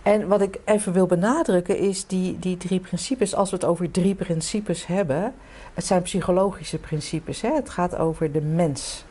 En 0.03 0.27
wat 0.27 0.41
ik 0.41 0.59
even 0.65 0.93
wil 0.93 1.05
benadrukken 1.05 1.77
is 1.77 2.07
die, 2.07 2.39
die 2.39 2.57
drie 2.57 2.79
principes. 2.79 3.35
Als 3.35 3.49
we 3.49 3.55
het 3.55 3.65
over 3.65 3.91
drie 3.91 4.15
principes 4.15 4.85
hebben, 4.85 5.33
het 5.73 5.85
zijn 5.85 6.01
psychologische 6.01 6.77
principes. 6.77 7.41
Hè? 7.41 7.53
Het 7.53 7.69
gaat 7.69 7.95
over 7.95 8.31
de 8.31 8.41
mens. 8.41 9.05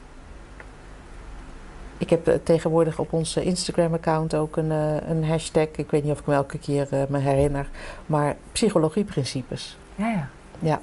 Ik 1.99 2.11
heb 2.11 2.29
eh, 2.29 2.35
tegenwoordig 2.43 2.99
op 2.99 3.13
onze 3.13 3.43
Instagram-account 3.43 4.35
ook 4.35 4.57
een, 4.57 4.71
eh, 4.71 5.09
een 5.09 5.25
hashtag. 5.25 5.69
Ik 5.77 5.91
weet 5.91 6.03
niet 6.03 6.13
of 6.13 6.21
ik 6.21 6.27
me 6.27 6.35
elke 6.35 6.59
keer 6.59 6.89
eh, 6.91 7.03
me 7.09 7.19
herinner. 7.19 7.69
Maar 8.07 8.37
psychologieprincipes. 8.53 9.79
Ja, 9.95 10.29
ja. 10.59 10.81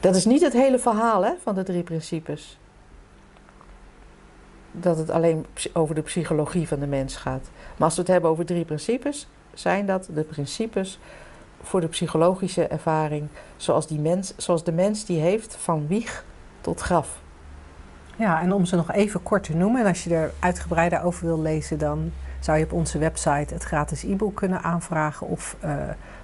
Dat 0.00 0.16
is 0.16 0.24
niet 0.24 0.42
het 0.42 0.52
hele 0.52 0.78
verhaal 0.78 1.24
hè, 1.24 1.32
van 1.42 1.54
de 1.54 1.62
drie 1.62 1.82
principes. 1.82 2.58
Dat 4.80 4.98
het 4.98 5.10
alleen 5.10 5.46
over 5.72 5.94
de 5.94 6.02
psychologie 6.02 6.68
van 6.68 6.78
de 6.78 6.86
mens 6.86 7.16
gaat. 7.16 7.50
Maar 7.76 7.86
als 7.86 7.94
we 7.94 8.00
het 8.00 8.10
hebben 8.10 8.30
over 8.30 8.44
drie 8.44 8.64
principes, 8.64 9.28
zijn 9.54 9.86
dat 9.86 10.08
de 10.14 10.22
principes 10.22 10.98
voor 11.62 11.80
de 11.80 11.88
psychologische 11.88 12.66
ervaring 12.66 13.28
zoals, 13.56 13.86
die 13.86 13.98
mens, 13.98 14.34
zoals 14.36 14.64
de 14.64 14.72
mens 14.72 15.04
die 15.04 15.20
heeft 15.20 15.56
van 15.56 15.86
wieg 15.86 16.24
tot 16.60 16.80
graf. 16.80 17.20
Ja, 18.16 18.40
en 18.40 18.52
om 18.52 18.64
ze 18.64 18.76
nog 18.76 18.92
even 18.92 19.22
kort 19.22 19.42
te 19.42 19.56
noemen, 19.56 19.80
en 19.80 19.86
als 19.86 20.04
je 20.04 20.14
er 20.14 20.32
uitgebreider 20.38 21.02
over 21.02 21.26
wil 21.26 21.40
lezen, 21.40 21.78
dan 21.78 22.12
zou 22.40 22.58
je 22.58 22.64
op 22.64 22.72
onze 22.72 22.98
website 22.98 23.54
het 23.54 23.62
gratis 23.62 24.02
e-book 24.02 24.34
kunnen 24.34 24.62
aanvragen 24.62 25.26
of 25.26 25.56
eh, 25.60 25.76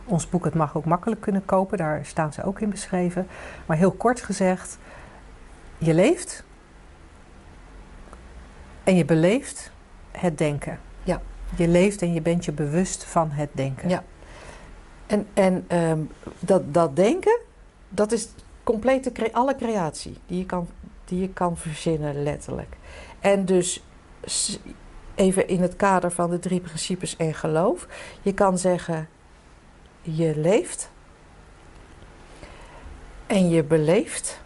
ons 0.05 0.29
boek 0.29 0.45
Het 0.45 0.55
Mag 0.55 0.77
ook 0.77 0.85
makkelijk 0.85 1.21
kunnen 1.21 1.45
kopen. 1.45 1.79
Daar 1.79 2.01
staan 2.05 2.33
ze 2.33 2.45
ook 2.45 2.61
in 2.61 2.71
beschreven. 2.71 3.27
Maar 3.67 3.77
heel 3.77 3.93
kort 3.93 4.21
gezegd, 4.21 4.79
je 5.79 5.95
leeft 5.95 6.45
en 8.85 8.97
je 8.97 9.05
beleeft 9.05 9.71
het 10.11 10.39
denken. 10.39 10.81
Ja. 11.03 11.23
Je 11.57 11.69
leeft 11.69 12.03
en 12.03 12.13
je 12.13 12.21
bent 12.21 12.45
je 12.45 12.53
bewust 12.53 13.05
van 13.05 13.31
het 13.31 13.49
denken. 13.53 13.89
Ja. 13.89 14.05
En, 15.07 15.27
en 15.35 15.65
ehm, 15.67 16.01
dat, 16.39 16.75
dat 16.75 16.97
denken, 16.97 17.39
dat 17.89 18.13
is 18.13 18.29
complete 18.63 19.13
cre- 19.13 19.33
alle 19.33 19.57
creatie 19.57 20.17
die 20.27 20.39
je, 20.39 20.47
kan, 20.47 20.69
die 21.05 21.21
je 21.21 21.29
kan 21.29 21.57
verzinnen, 21.57 22.23
letterlijk. 22.23 22.77
En 23.21 23.45
dus 23.45 23.83
even 25.15 25.49
in 25.49 25.63
het 25.63 25.77
kader 25.77 26.11
van 26.11 26.31
de 26.31 26.39
drie 26.39 26.61
principes 26.61 27.17
en 27.17 27.35
geloof. 27.35 27.87
Je 28.23 28.35
kan 28.35 28.59
zeggen, 28.59 29.09
je 30.03 30.37
leeft 30.37 30.91
en 33.27 33.49
je 33.49 33.63
beleeft 33.63 34.41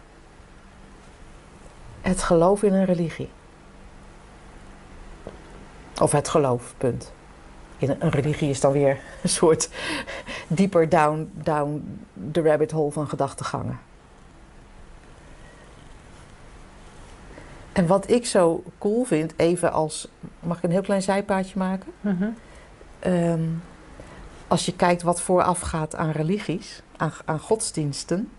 het 2.01 2.23
geloof 2.23 2.63
in 2.63 2.73
een 2.73 2.85
religie. 2.85 3.29
Of 5.99 6.11
het 6.11 6.27
geloof, 6.27 6.73
punt. 6.77 7.11
In 7.77 7.95
een, 7.99 8.09
religie 8.09 8.49
is 8.49 8.59
dan 8.59 8.71
weer 8.71 8.99
een 9.23 9.29
soort 9.29 9.69
dieper 10.47 10.89
down, 10.89 11.31
down 11.33 11.99
the 12.31 12.41
rabbit 12.41 12.71
hole 12.71 12.91
van 12.91 13.07
gedachtegangen. 13.07 13.79
En 17.71 17.87
wat 17.87 18.09
ik 18.09 18.25
zo 18.25 18.63
cool 18.77 19.03
vind, 19.03 19.33
even 19.35 19.71
als. 19.71 20.07
Mag 20.39 20.57
ik 20.57 20.63
een 20.63 20.71
heel 20.71 20.81
klein 20.81 21.01
zijpaadje 21.01 21.57
maken? 21.57 21.91
Mhm. 22.01 22.27
Ehm, 22.99 23.43
als 24.47 24.65
je 24.65 24.75
kijkt 24.75 25.01
wat 25.01 25.21
voorafgaat 25.21 25.95
aan 25.95 26.11
religies, 26.11 26.81
aan, 26.97 27.11
aan 27.25 27.39
godsdiensten, 27.39 28.29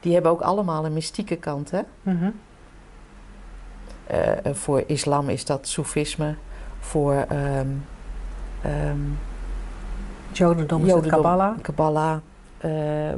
die 0.00 0.12
hebben 0.12 0.30
ook 0.30 0.40
allemaal 0.40 0.84
een 0.84 0.92
mystieke 0.92 1.36
kant. 1.36 1.70
Hè? 1.70 1.80
Mhm. 2.02 2.30
Eh, 4.06 4.52
voor 4.52 4.82
islam 4.86 5.28
is 5.28 5.44
dat 5.44 5.68
soefisme, 5.68 6.34
voor 6.84 7.14
ehm, 7.14 7.66
ehm, 8.62 8.98
Jodendom 10.32 10.86
Kabbalah. 11.02 11.58
Kabbalah. 11.60 12.18
eh, 12.58 12.70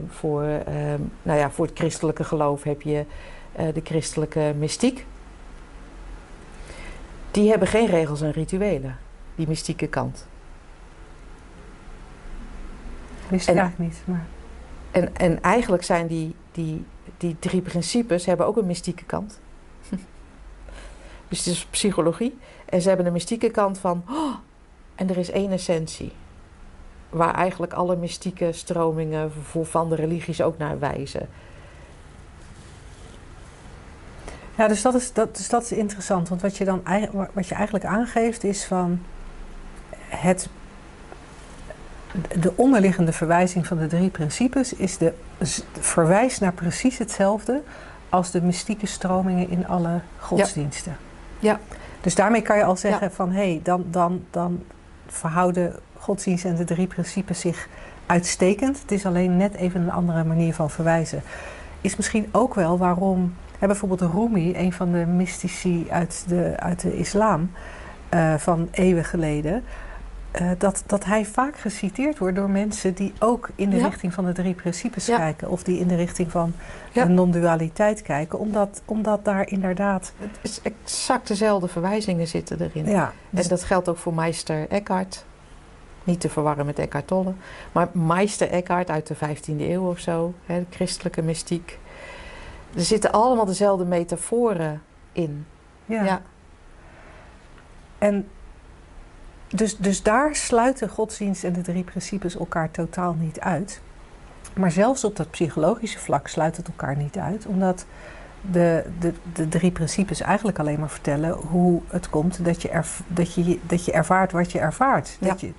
voor, 0.09 0.43
ehm, 0.43 1.01
nou 1.23 1.39
ja, 1.39 1.51
voor 1.51 1.67
het 1.67 1.79
christelijke 1.79 2.25
geloof 2.25 2.63
heb 2.63 2.83
je 2.83 3.05
eh, 3.53 3.75
de 3.75 3.81
christelijke 3.85 4.55
mystiek. 4.59 5.07
Die 7.31 7.49
hebben 7.51 7.69
geen 7.69 7.87
regels 7.87 8.21
en 8.21 8.31
rituelen, 8.31 8.97
die 9.35 9.49
mystieke 9.49 9.87
kant. 9.87 10.27
Wist 13.29 13.49
En- 13.49 13.55
ik 13.55 13.61
eigenlijk 13.61 13.91
niet. 13.93 14.03
Maar... 14.05 14.27
En, 14.91 15.17
en 15.17 15.43
eigenlijk 15.43 15.83
zijn 15.83 16.07
die, 16.07 16.35
die, 16.53 16.85
die 17.17 17.37
drie 17.39 17.61
principes 17.61 18.27
hebben 18.27 18.47
ook 18.47 18.57
een 18.57 18.67
mystieke 18.67 19.05
kant. 19.05 19.41
Dus 21.29 21.39
het 21.39 21.47
is 21.47 21.67
psychologie. 21.71 22.39
En 22.65 22.81
ze 22.81 22.89
hebben 22.89 23.07
een 23.07 23.13
mystieke 23.13 23.51
kant 23.51 23.79
van... 23.79 24.05
"Oh, 24.11 24.35
en 24.95 25.11
er 25.11 25.19
is 25.19 25.31
één 25.31 25.51
essentie. 25.51 26.13
Waar 27.11 27.35
eigenlijk 27.35 27.73
alle 27.73 27.97
mystieke 27.97 28.53
stromingen 28.53 29.33
van 29.63 29.89
de 29.89 29.95
religies 29.95 30.43
ook 30.43 30.59
naar 30.59 30.79
wijzen. 30.79 31.29
Ja, 34.57 34.69
dus 34.69 34.83
dat, 34.83 34.95
is, 34.95 35.13
dat, 35.13 35.37
dus 35.37 35.49
dat 35.49 35.63
is 35.63 35.73
interessant. 35.73 36.29
Want 36.29 36.41
wat 36.43 36.57
je 36.57 36.65
dan 36.65 36.83
wat 37.33 37.49
je 37.49 37.55
eigenlijk 37.55 37.85
aangeeft 37.85 38.45
is 38.45 38.65
van 38.65 39.03
het, 40.09 40.49
de 42.41 42.53
onderliggende 42.57 43.13
verwijzing 43.13 43.67
van 43.67 43.79
de 43.79 43.87
drie 43.87 44.11
principes 44.11 44.73
is 44.73 44.99
de 44.99 45.13
z- 45.41 45.61
verwijs 45.81 46.39
naar 46.39 46.53
precies 46.53 46.99
hetzelfde 46.99 47.63
als 48.09 48.31
de 48.31 48.43
mystieke 48.43 48.87
stromingen 48.87 49.51
in 49.51 49.69
alle 49.69 50.01
godsdiensten. 50.19 50.97
Ja. 51.01 51.06
Dus 52.01 52.15
daarmee 52.15 52.43
kan 52.43 52.57
je 52.57 52.65
al 52.65 52.77
zeggen 52.77 53.13
van 53.13 53.31
hé, 53.31 53.51
hey, 53.51 53.61
dan, 53.63 53.85
dan, 53.91 54.25
dan 54.31 54.63
verhouden 55.07 55.77
godsdiensten 55.99 56.51
en 56.51 56.57
de 56.57 56.65
drie 56.65 56.87
principes 56.87 57.41
zich 57.41 57.69
uitstekend. 58.07 58.81
Het 58.81 58.93
is 58.93 59.07
alleen 59.07 59.37
net 59.37 59.55
even 59.55 59.81
een 59.81 59.93
andere 59.93 60.25
manier 60.25 60.55
van 60.55 60.71
verwijzen. 60.71 61.23
Is 61.81 61.97
misschien 61.97 62.29
ook 62.33 62.55
wel 62.55 62.79
waarom 62.79 63.35
Hè, 63.59 63.67
bijvoorbeeld 63.67 64.13
Rumi, 64.13 64.55
een 64.57 64.73
van 64.73 64.93
de 64.93 65.07
mystici 65.07 65.87
uit 65.91 66.25
de, 66.29 66.53
uit 66.57 66.81
de 66.81 66.97
islam 66.97 67.51
eh, 68.09 68.35
van 68.35 68.69
eeuwen 68.71 69.05
geleden. 69.05 69.65
Eh, 70.37 70.51
dat, 70.59 70.83
dat 70.87 71.05
hij 71.05 71.25
vaak 71.25 71.59
geciteerd 71.59 72.19
wordt 72.19 72.37
door 72.37 72.51
mensen 72.51 72.95
die 72.95 73.13
ook 73.19 73.49
in 73.55 73.71
de 73.71 73.77
Ja. 73.77 73.85
richting 73.87 74.13
van 74.15 74.25
de 74.25 74.33
drie 74.33 74.55
principes 74.55 75.07
Ja. 75.07 75.17
kijken. 75.17 75.49
Of 75.51 75.63
die 75.63 75.79
in 75.79 75.89
de 75.89 75.95
richting 75.97 76.31
van 76.31 76.53
Ja. 76.93 77.05
de 77.05 77.13
non-dualiteit 77.13 78.03
kijken. 78.03 78.39
Omdat, 78.39 78.83
omdat 78.85 79.25
daar 79.25 79.49
inderdaad... 79.49 80.13
Het 80.19 80.39
is 80.43 80.61
exact 80.63 81.29
dezelfde 81.29 81.69
verwijzingen 81.69 82.27
zitten 82.29 82.61
erin. 82.61 82.87
Ja, 82.87 83.13
dus- 83.31 83.43
En 83.45 83.49
dat 83.49 83.63
geldt 83.65 83.89
ook 83.89 83.97
voor 83.97 84.15
Meister 84.15 84.69
Eckhart. 84.69 85.25
Niet 86.05 86.21
te 86.21 86.29
verwarren 86.29 86.67
met 86.67 86.79
Eckhart 86.79 87.07
Tolle. 87.07 87.33
Maar 87.73 87.89
Meister 87.93 88.51
Eckhart 88.51 88.91
uit 88.91 89.07
de 89.07 89.15
15e 89.15 89.69
eeuw 89.71 89.89
of 89.89 89.99
zo. 89.99 90.35
Hè, 90.47 90.59
de 90.61 90.67
christelijke 90.71 91.23
mystiek. 91.23 91.79
Er 92.75 92.83
zitten 92.83 93.13
allemaal 93.13 93.45
dezelfde 93.45 93.85
metaforen 93.85 94.83
in. 95.13 95.47
ja. 95.87 96.05
Ja. 96.05 96.21
En 97.99 98.29
dus, 99.49 99.77
dus 99.77 100.03
daar 100.03 100.35
sluiten 100.35 100.89
godsdienst 100.89 101.45
en 101.45 101.53
de 101.53 101.61
drie 101.61 101.85
principes 101.85 102.37
elkaar 102.37 102.71
totaal 102.71 103.15
niet 103.19 103.41
uit. 103.41 103.81
Maar 104.55 104.71
zelfs 104.71 105.05
op 105.05 105.17
dat 105.17 105.31
psychologische 105.31 105.99
vlak 105.99 106.29
sluit 106.29 106.57
het 106.57 106.67
elkaar 106.67 106.97
niet 106.97 107.19
uit, 107.19 107.47
omdat 107.47 107.87
de, 108.51 108.85
de, 108.99 109.13
de 109.33 109.49
drie 109.49 109.71
principes 109.71 110.21
eigenlijk 110.21 110.59
alleen 110.59 110.81
maar 110.81 110.91
vertellen 110.91 111.31
hoe 111.31 111.83
het 111.89 112.11
komt 112.11 112.45
dat 112.45 112.63
je, 112.63 112.83
dat 113.07 113.35
je, 113.35 113.59
dat 113.67 113.85
je 113.85 113.93
ervaart 113.93 114.33
wat 114.33 114.53
je 114.53 114.59
ervaart. 114.59 115.17
Dat 115.21 115.41
je, 115.41 115.53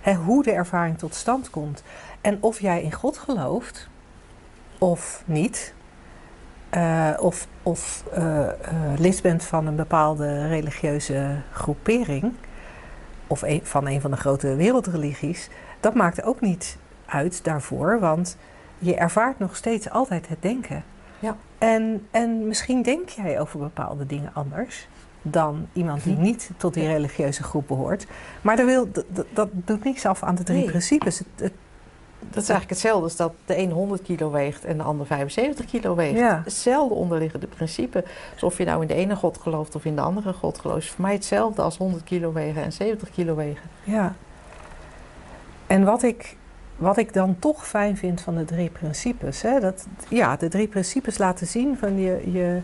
hè, 0.00 0.14
hoe 0.14 0.42
de 0.42 0.52
ervaring 0.52 0.98
tot 0.98 1.14
stand 1.14 1.50
komt. 1.50 1.82
En 2.20 2.38
of 2.40 2.60
jij 2.60 2.82
in 2.82 2.92
God 2.92 3.18
gelooft 3.18 3.88
of 4.78 5.22
niet, 5.26 5.74
eh, 6.70 7.10
of, 7.20 7.46
of 7.62 8.04
eh, 8.12 8.48
eh, 8.48 8.54
lid 8.98 9.22
bent 9.22 9.44
van 9.44 9.66
een 9.66 9.76
bepaalde 9.76 10.46
religieuze 10.46 11.36
groepering, 11.52 12.32
of 13.28 13.42
een, 13.42 13.60
van 13.64 13.86
een 13.86 14.00
van 14.00 14.10
de 14.10 14.16
grote 14.16 14.54
wereldreligies, 14.54 15.48
dat 15.80 15.94
maakt 15.94 16.22
ook 16.22 16.40
niet 16.40 16.76
uit 17.06 17.44
daarvoor, 17.44 18.00
want 18.00 18.36
je 18.78 18.94
ervaart 18.94 19.38
nog 19.38 19.56
steeds 19.56 19.90
altijd 19.90 20.28
het 20.28 20.42
denken. 20.42 20.84
Ja. 21.18 21.36
En, 21.58 22.06
en 22.10 22.46
misschien 22.48 22.82
denk 22.82 23.08
jij 23.08 23.40
over 23.40 23.58
bepaalde 23.58 24.06
dingen 24.06 24.30
anders 24.34 24.88
dan 25.22 25.66
iemand 25.72 26.04
die 26.04 26.16
niet 26.16 26.50
tot 26.56 26.74
die 26.74 26.86
religieuze 26.86 27.42
groep 27.42 27.68
behoort. 27.68 28.06
Maar 28.42 28.56
dat, 28.56 28.66
wil, 28.66 28.88
dat, 28.92 29.26
dat 29.32 29.48
doet 29.52 29.84
niks 29.84 30.06
af 30.06 30.22
aan 30.22 30.34
de 30.34 30.42
drie 30.42 30.58
Nee. 30.58 30.66
principes. 30.66 31.18
Het, 31.18 31.26
het- 31.36 31.52
Dat 32.20 32.42
is 32.42 32.48
eigenlijk 32.48 32.70
hetzelfde 32.70 33.02
als 33.02 33.16
dat 33.16 33.32
de 33.44 33.58
een 33.58 33.70
100 33.70 34.02
kilo 34.02 34.30
weegt 34.30 34.64
en 34.64 34.76
de 34.76 34.82
ander 34.82 35.06
75 35.06 35.66
kilo 35.66 35.94
weegt. 35.94 36.18
Ja. 36.18 36.40
Hetzelfde 36.44 36.94
onderliggende 36.94 37.46
principe. 37.46 38.04
Dus 38.32 38.42
of 38.42 38.58
je 38.58 38.64
nou 38.64 38.82
in 38.82 38.88
de 38.88 38.94
ene 38.94 39.16
God 39.16 39.38
gelooft 39.38 39.74
of 39.74 39.84
in 39.84 39.94
de 39.94 40.00
andere 40.00 40.32
God 40.32 40.58
gelooft, 40.58 40.82
is 40.82 40.90
voor 40.90 41.04
mij 41.04 41.12
hetzelfde 41.14 41.62
als 41.62 41.76
100 41.76 42.04
kilo 42.04 42.32
wegen 42.32 42.62
en 42.62 42.72
70 42.72 43.10
kilo 43.10 43.34
wegen. 43.34 43.68
ja. 43.84 44.14
En 45.66 45.84
wat 45.84 46.02
ik, 46.02 46.36
wat 46.76 46.96
ik 46.96 47.12
dan 47.12 47.36
toch 47.38 47.66
fijn 47.68 47.96
vind 47.96 48.20
van 48.20 48.36
de 48.36 48.44
drie 48.44 48.70
principes, 48.70 49.42
hè, 49.42 49.60
dat, 49.60 49.86
ja, 50.08 50.36
de 50.36 50.48
drie 50.48 50.68
principes 50.68 51.18
laten 51.18 51.46
zien 51.46 51.76
van 51.78 51.98
je, 52.00 52.22
je, 52.32 52.60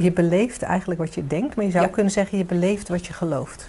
je 0.00 0.12
beleeft 0.12 0.62
eigenlijk 0.62 1.00
wat 1.00 1.14
je 1.14 1.26
denkt, 1.26 1.56
maar 1.56 1.64
je 1.64 1.70
zou 1.70 1.84
Ja. 1.84 1.90
kunnen 1.90 2.12
zeggen 2.12 2.38
je 2.38 2.44
beleeft 2.44 2.88
wat 2.88 3.06
je 3.06 3.12
gelooft. 3.12 3.68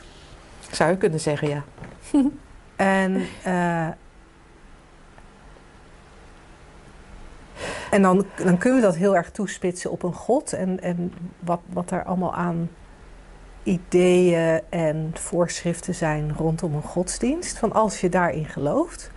Zou 0.72 0.90
je 0.92 0.98
kunnen 0.98 1.20
zeggen, 1.20 1.50
ja. 1.50 1.64
En, 2.76 3.22
eh, 3.44 3.88
en 7.92 8.02
dan, 8.02 8.26
dan 8.44 8.58
kunnen 8.58 8.80
we 8.80 8.86
dat 8.86 8.96
heel 8.96 9.16
erg 9.16 9.32
toespitsen 9.32 9.92
op 9.92 10.04
een 10.04 10.14
God 10.14 10.54
en, 10.54 10.82
en 10.82 11.14
wat, 11.40 11.60
wat 11.66 11.90
daar 11.90 12.04
allemaal 12.04 12.34
aan 12.34 12.70
ideeën 13.64 14.62
en 14.70 15.12
voorschriften 15.14 15.96
zijn 15.96 16.34
rondom 16.38 16.74
een 16.74 16.82
godsdienst. 16.82 17.58
Van 17.58 17.74
als 17.74 18.02
je 18.02 18.10
daarin 18.10 18.46
gelooft. 18.46 19.12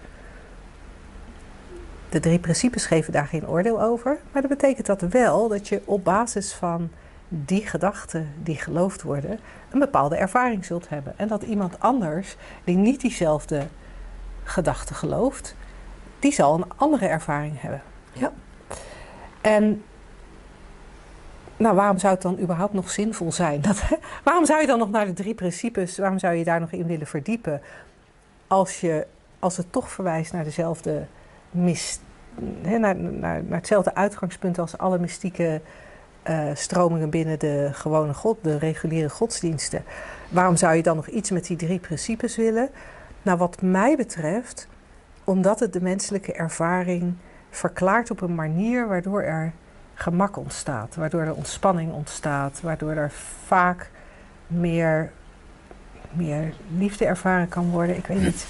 De 2.08 2.20
drie 2.20 2.38
principes 2.38 2.86
geven 2.86 3.12
daar 3.12 3.26
geen 3.26 3.48
oordeel 3.48 3.82
over. 3.82 4.18
Maar 4.32 4.42
dat 4.42 4.50
betekent 4.50 4.86
dat 4.86 5.00
wel 5.00 5.48
dat 5.48 5.68
je 5.68 5.82
op 5.84 6.04
basis 6.04 6.52
van 6.52 6.90
die 7.28 7.66
gedachten 7.66 8.32
die 8.42 8.56
geloofd 8.56 9.02
worden, 9.02 9.38
een 9.70 9.78
bepaalde 9.78 10.16
ervaring 10.16 10.64
zult 10.64 10.88
hebben. 10.88 11.14
En 11.16 11.28
dat 11.28 11.42
iemand 11.42 11.80
anders 11.80 12.36
die 12.64 12.76
niet 12.76 13.00
diezelfde 13.00 13.66
gedachte 14.42 14.94
gelooft, 14.94 15.54
die 16.18 16.32
zal 16.32 16.54
een 16.54 16.72
andere 16.76 17.06
ervaring 17.06 17.60
hebben. 17.60 17.82
Ja. 18.20 18.32
En 19.40 19.82
nou, 21.56 21.74
waarom 21.74 21.98
zou 21.98 22.12
het 22.12 22.22
dan 22.22 22.38
überhaupt 22.40 22.72
nog 22.72 22.90
zinvol 22.90 23.32
zijn? 23.32 23.60
Dat, 23.60 23.82
waarom 24.24 24.46
zou 24.46 24.60
je 24.60 24.66
dan 24.66 24.78
nog 24.78 24.90
naar 24.90 25.06
de 25.06 25.12
drie 25.12 25.34
principes, 25.34 25.98
waarom 25.98 26.18
zou 26.18 26.34
je 26.34 26.44
daar 26.44 26.60
nog 26.60 26.72
in 26.72 26.86
willen 26.86 27.06
verdiepen? 27.06 27.62
Als, 28.46 28.80
je, 28.80 29.06
als 29.38 29.56
het 29.56 29.72
toch 29.72 29.90
verwijst 29.90 30.32
naar 30.32 30.44
dezelfde 30.44 31.06
mis, 31.50 32.00
hè, 32.62 32.78
naar, 32.78 32.96
naar, 32.96 33.42
hetzelfde 33.48 33.94
uitgangspunt 33.94 34.58
als 34.58 34.78
alle 34.78 34.98
mystieke 34.98 35.60
eh, 36.22 36.44
stromingen 36.54 37.10
binnen 37.10 37.38
de 37.38 37.68
gewone 37.72 38.14
god, 38.14 38.38
de 38.42 38.58
reguliere 38.58 39.10
godsdiensten. 39.10 39.84
Waarom 40.28 40.56
zou 40.56 40.74
je 40.74 40.82
dan 40.82 40.96
nog 40.96 41.08
iets 41.08 41.30
met 41.30 41.46
die 41.46 41.56
drie 41.56 41.78
principes 41.78 42.36
willen? 42.36 42.68
Nou, 43.22 43.38
wat 43.38 43.62
mij 43.62 43.96
betreft, 43.96 44.68
omdat 45.24 45.60
het 45.60 45.72
de 45.72 45.82
menselijke 45.82 46.32
ervaring 46.32 47.14
verklaart 47.50 48.10
op 48.10 48.20
een 48.20 48.34
manier 48.34 48.88
waardoor 48.88 49.22
er 49.22 49.52
gemak 49.94 50.36
ontstaat, 50.36 50.94
waardoor 50.94 51.20
er 51.20 51.34
ontspanning 51.34 51.92
ontstaat, 51.92 52.60
waardoor 52.60 52.90
er 52.90 53.12
vaak 53.46 53.90
meer, 54.46 55.12
meer 56.12 56.52
liefde 56.76 57.04
ervaren 57.06 57.48
kan 57.48 57.70
worden. 57.70 57.96
Ik 57.96 58.06
weet 58.06 58.20
niet. 58.20 58.46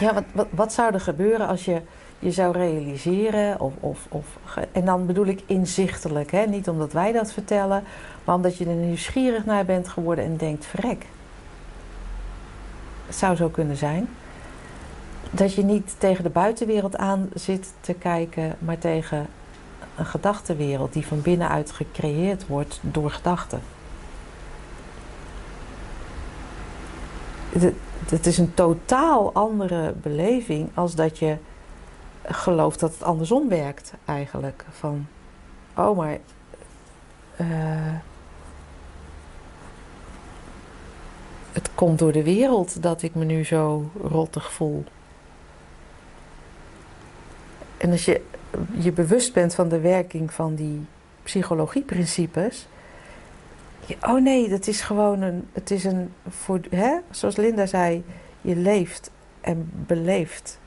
Ja, 0.00 0.24
wat, 0.32 0.46
wat, 0.50 0.72
zou 0.72 0.94
er 0.94 1.00
gebeuren 1.00 1.46
als 1.46 1.64
je 1.64 1.80
je 2.18 2.30
zou 2.30 2.52
realiseren, 2.52 3.60
of, 3.60 3.72
of, 3.80 4.06
of, 4.08 4.26
en 4.72 4.84
dan 4.84 5.06
bedoel 5.06 5.26
ik 5.26 5.42
inzichtelijk, 5.46 6.30
hè? 6.30 6.44
niet 6.46 6.68
omdat 6.68 6.92
wij 6.92 7.12
dat 7.12 7.32
vertellen, 7.32 7.84
maar 8.24 8.34
omdat 8.34 8.56
je 8.56 8.66
er 8.66 8.74
nieuwsgierig 8.74 9.44
naar 9.44 9.64
bent 9.64 9.88
geworden 9.88 10.24
en 10.24 10.36
denkt, 10.36 10.66
verrek. 10.66 11.06
Het 13.06 13.14
zou 13.14 13.36
zo 13.36 13.48
kunnen 13.48 13.76
zijn. 13.76 14.08
Dat 15.30 15.54
je 15.54 15.62
niet 15.64 15.94
tegen 15.98 16.24
de 16.24 16.30
buitenwereld 16.30 16.96
aan 16.96 17.30
zit 17.34 17.72
te 17.80 17.94
kijken, 17.94 18.56
maar 18.58 18.78
tegen 18.78 19.26
een 19.96 20.06
gedachtenwereld 20.06 20.92
die 20.92 21.06
van 21.06 21.20
binnenuit 21.22 21.70
gecreëerd 21.70 22.46
wordt 22.46 22.78
door 22.82 23.10
gedachten. 23.10 23.60
Het- 28.08 28.26
is 28.26 28.38
een 28.38 28.54
totaal 28.54 29.32
andere 29.32 29.92
beleving 29.92 30.68
als 30.74 30.94
dat 30.94 31.18
je 31.18 31.36
gelooft 32.24 32.80
dat 32.80 32.92
het 32.92 33.02
andersom 33.02 33.48
werkt 33.48 33.92
eigenlijk. 34.04 34.64
Van, 34.70 35.06
oh 35.76 35.96
maar, 35.96 36.18
eh, 37.36 37.46
het 41.52 41.70
komt 41.74 41.98
door 41.98 42.12
de 42.12 42.22
wereld 42.22 42.82
dat 42.82 43.02
ik 43.02 43.14
me 43.14 43.24
nu 43.24 43.44
zo 43.44 43.90
rottig 44.02 44.52
voel. 44.52 44.84
En 47.80 47.90
als 47.90 48.04
je 48.04 48.20
je 48.78 48.92
bewust 48.92 49.32
bent 49.32 49.54
van 49.54 49.68
de 49.68 49.80
werking 49.80 50.32
van 50.32 50.54
die 50.54 50.86
psychologieprincipes. 51.22 52.66
Oh 54.00 54.22
nee, 54.22 54.48
dat 54.48 54.66
is 54.66 54.80
gewoon 54.80 55.22
een. 55.22 55.48
Het 55.52 55.70
is 55.70 55.84
een. 55.84 56.12
Voor, 56.28 56.60
hè? 56.70 56.98
Zoals 57.10 57.36
Linda 57.36 57.66
zei, 57.66 58.04
je 58.40 58.56
leeft 58.56 59.10
en 59.40 59.70
beleeft 59.86 60.58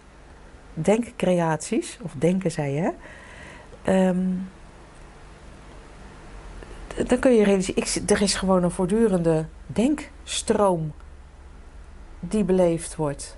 denkcreaties, 0.74 1.98
of 2.02 2.12
denken 2.18 2.52
zij 2.52 2.72
hè. 2.72 2.90
Ehm, 3.84 4.26
dan 7.08 7.20
kun 7.20 7.34
je 7.34 7.44
realiseren, 7.44 7.84
ik, 7.84 8.10
er 8.10 8.22
is 8.22 8.34
gewoon 8.34 8.64
een 8.64 8.72
voortdurende 8.72 9.46
denkstroom 9.68 10.92
die 12.20 12.44
beleefd 12.44 12.96
wordt. 12.96 13.38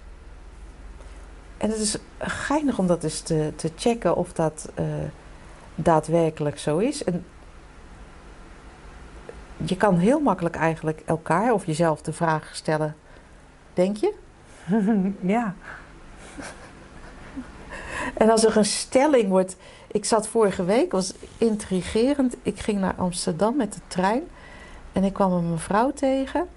En 1.58 1.70
het 1.70 1.80
is 1.80 1.98
geinig 2.20 2.80
om 2.80 2.88
dat 2.88 3.04
eens 3.04 3.20
te, 3.20 3.54
te 3.56 3.72
checken 3.76 4.16
of 4.16 4.34
dat 4.34 4.70
eh, 4.74 4.86
daadwerkelijk 5.76 6.60
zo 6.60 6.78
is. 6.78 7.04
En 7.04 7.26
je 9.58 9.78
kan 9.78 9.98
heel 9.98 10.20
makkelijk 10.20 10.56
eigenlijk 10.56 11.02
elkaar 11.06 11.54
of 11.54 11.66
jezelf 11.66 12.02
de 12.02 12.14
vraag 12.14 12.50
stellen: 12.54 12.96
denk 13.74 13.98
je? 13.98 14.14
ja. 15.36 15.56
En 18.14 18.30
als 18.30 18.44
er 18.44 18.58
een 18.58 18.66
stelling 18.66 19.30
wordt. 19.30 19.56
Ik 19.88 20.06
zat 20.06 20.28
vorige 20.28 20.64
week, 20.64 20.92
was 20.92 21.14
intrigerend. 21.38 22.36
Ik 22.42 22.60
ging 22.60 22.80
naar 22.80 22.96
Amsterdam 22.98 23.56
met 23.56 23.74
de 23.74 23.80
trein. 23.88 24.24
En 24.92 25.04
ik 25.04 25.14
kwam 25.14 25.32
een 25.32 25.52
mevrouw 25.52 25.92
tegen. 25.92 26.48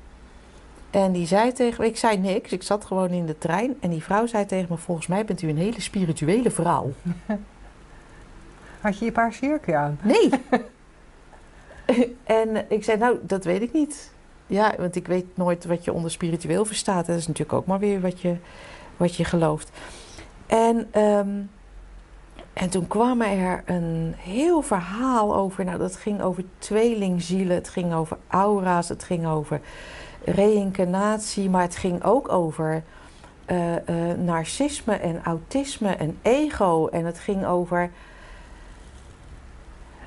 En 0.91 1.13
die 1.13 1.27
zei 1.27 1.53
tegen 1.53 1.81
me, 1.81 1.87
ik 1.87 1.97
zei 1.97 2.19
niks, 2.19 2.53
ik 2.53 2.63
zat 2.63 2.85
gewoon 2.85 3.11
in 3.11 3.27
de 3.27 3.39
trein. 3.39 3.77
En 3.81 3.91
die 3.91 4.03
vrouw 4.03 4.27
zei 4.27 4.47
tegen 4.47 4.67
me, 4.71 4.77
volgens 4.77 5.07
mij 5.07 5.25
bent 5.25 5.43
u 5.43 5.49
een 5.49 5.59
hele 5.59 5.81
spirituele 5.81 6.51
vrouw. 6.51 6.93
Had 8.81 8.99
je 8.99 9.05
je 9.05 9.13
paars 9.13 9.39
jurkje 9.39 9.77
aan? 9.77 9.99
Nee. 10.03 10.31
en 12.25 12.71
ik 12.71 12.85
zei, 12.85 12.99
nou, 12.99 13.19
dat 13.23 13.45
weet 13.45 13.63
ik 13.63 13.73
niet. 13.73 14.13
Ja, 14.47 14.75
want 14.79 14.97
ik 14.97 15.07
weet 15.07 15.37
nooit 15.37 15.65
wat 15.65 15.85
je 15.85 15.93
onder 15.93 16.11
spiritueel 16.11 16.65
verstaat. 16.65 17.07
Dat 17.07 17.17
is 17.17 17.27
natuurlijk 17.27 17.59
ook 17.59 17.67
maar 17.67 17.79
weer 17.79 18.01
wat 18.01 18.21
je, 18.21 18.37
wat 18.97 19.17
je 19.17 19.25
gelooft. 19.25 19.71
En, 20.47 20.89
ehm, 20.91 21.29
en 22.53 22.71
toen 22.71 22.87
kwam 22.87 23.21
er 23.23 23.63
een 23.67 24.15
heel 24.17 24.63
verhaal 24.63 25.37
over. 25.37 25.65
Nou, 25.65 25.79
dat 25.79 25.97
ging 25.97 26.23
over 26.23 26.45
tweelingzielen, 26.59 27.57
het 27.57 27.69
ging 27.69 27.95
over 27.95 28.17
aura's, 28.29 28.89
het 28.89 29.03
ging 29.03 29.27
over 29.27 29.61
reïncarnatie, 30.31 31.51
maar 31.51 31.63
het 31.63 31.77
ging 31.77 32.05
ook 32.05 32.33
over 32.33 32.83
eh, 33.45 33.77
narcisme 34.17 34.95
en 34.95 35.25
autisme 35.25 35.89
en 35.89 36.19
ego. 36.23 36.87
En 36.87 37.05
het 37.05 37.19
ging 37.19 37.47
over 37.47 37.91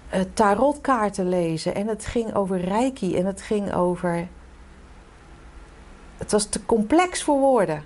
eh, 0.09 0.21
tarotkaarten 0.33 1.29
lezen 1.29 1.75
en 1.75 1.87
het 1.87 2.05
ging 2.05 2.35
over 2.35 2.59
reiki 2.59 3.17
en 3.17 3.25
het 3.25 3.41
ging 3.41 3.73
over. 3.73 4.27
Het 6.17 6.31
was 6.31 6.45
te 6.45 6.65
complex 6.65 7.23
voor 7.23 7.39
woorden. 7.39 7.83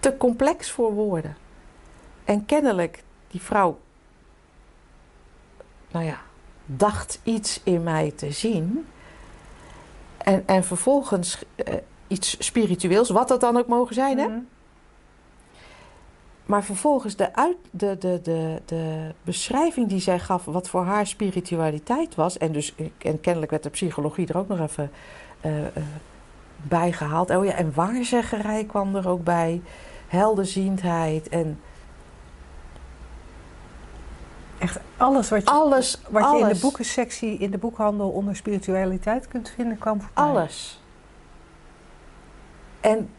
Te 0.00 0.16
complex 0.16 0.70
voor 0.70 0.92
woorden. 0.92 1.36
En 2.24 2.46
kennelijk, 2.46 3.02
die 3.30 3.42
vrouw, 3.42 3.78
nou 5.90 6.04
ja, 6.04 6.20
dacht 6.66 7.20
iets 7.22 7.60
in 7.62 7.82
mij 7.82 8.12
te 8.16 8.30
zien. 8.30 8.86
En, 10.28 10.42
en 10.46 10.64
vervolgens 10.64 11.42
eh, 11.54 11.74
iets 12.06 12.36
spiritueels, 12.38 13.10
wat 13.10 13.28
dat 13.28 13.40
dan 13.40 13.56
ook 13.56 13.66
mogen 13.66 13.94
zijn, 13.94 14.18
hè? 14.18 14.26
Mhm. 14.26 14.38
Maar 16.46 16.64
vervolgens 16.64 17.16
de, 17.16 17.34
uit, 17.34 17.56
de, 17.70 17.98
de, 17.98 18.20
de, 18.22 18.62
de 18.64 19.14
beschrijving 19.22 19.88
die 19.88 20.00
zij 20.00 20.18
gaf, 20.18 20.44
wat 20.44 20.68
voor 20.68 20.84
haar 20.84 21.06
spiritualiteit 21.06 22.14
was. 22.14 22.38
En, 22.38 22.52
dus, 22.52 22.74
en 22.98 23.20
kennelijk 23.20 23.50
werd 23.50 23.62
de 23.62 23.70
psychologie 23.70 24.26
er 24.26 24.38
ook 24.38 24.48
nog 24.48 24.60
even 24.60 24.90
eh, 25.40 25.66
eh, 25.66 25.72
bijgehaald. 26.62 27.30
Oh 27.30 27.44
ja, 27.44 27.52
en 27.52 27.72
waarzeggerij 27.74 28.64
kwam 28.64 28.96
er 28.96 29.08
ook 29.08 29.24
bij. 29.24 29.60
Helderziendheid 30.06 31.28
en 31.28 31.60
Echt 34.58 34.78
alles 34.96 35.28
wat 35.28 35.42
je, 35.42 35.48
alles. 35.50 36.00
wat 36.08 36.30
je 36.30 36.38
in 36.38 36.48
de 36.48 36.60
boekensectie 36.60 37.38
in 37.38 37.50
de 37.50 37.58
boekhandel 37.58 38.08
onder 38.10 38.36
spiritualiteit 38.36 39.28
kunt 39.28 39.50
vinden, 39.50 39.78
kwam 39.78 40.00
voorbij. 40.00 40.24
Alles. 40.24 40.80
En, 42.80 43.10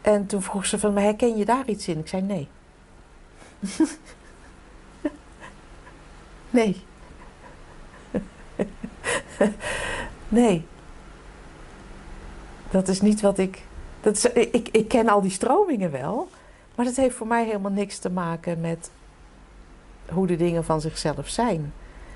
en 0.00 0.26
toen 0.26 0.42
vroeg 0.42 0.66
ze 0.66 0.78
van, 0.78 0.92
maar 0.92 1.02
herken 1.02 1.36
je 1.36 1.44
daar 1.44 1.66
iets 1.66 1.88
in? 1.88 1.98
Ik 1.98 2.08
zei 2.08 2.22
nee. 2.22 2.48
nee. 6.50 6.84
nee. 10.28 10.66
Dat 12.70 12.88
is 12.88 13.00
niet 13.00 13.20
wat 13.20 13.38
ik... 13.38 13.62
Dat 14.00 14.16
is, 14.16 14.24
ik, 14.24 14.68
ik 14.68 14.88
ken 14.88 15.08
al 15.08 15.20
die 15.20 15.30
stromingen 15.30 15.90
wel. 15.90 16.28
Maar 16.74 16.84
dat 16.84 16.96
heeft 16.96 17.16
voor 17.16 17.26
mij 17.26 17.44
helemaal 17.44 17.70
niks 17.70 17.98
te 17.98 18.10
maken 18.10 18.60
met 18.60 18.90
hoe 20.12 20.26
de 20.26 20.36
dingen 20.36 20.64
van 20.64 20.80
zichzelf 20.80 21.28
zijn. 21.28 21.72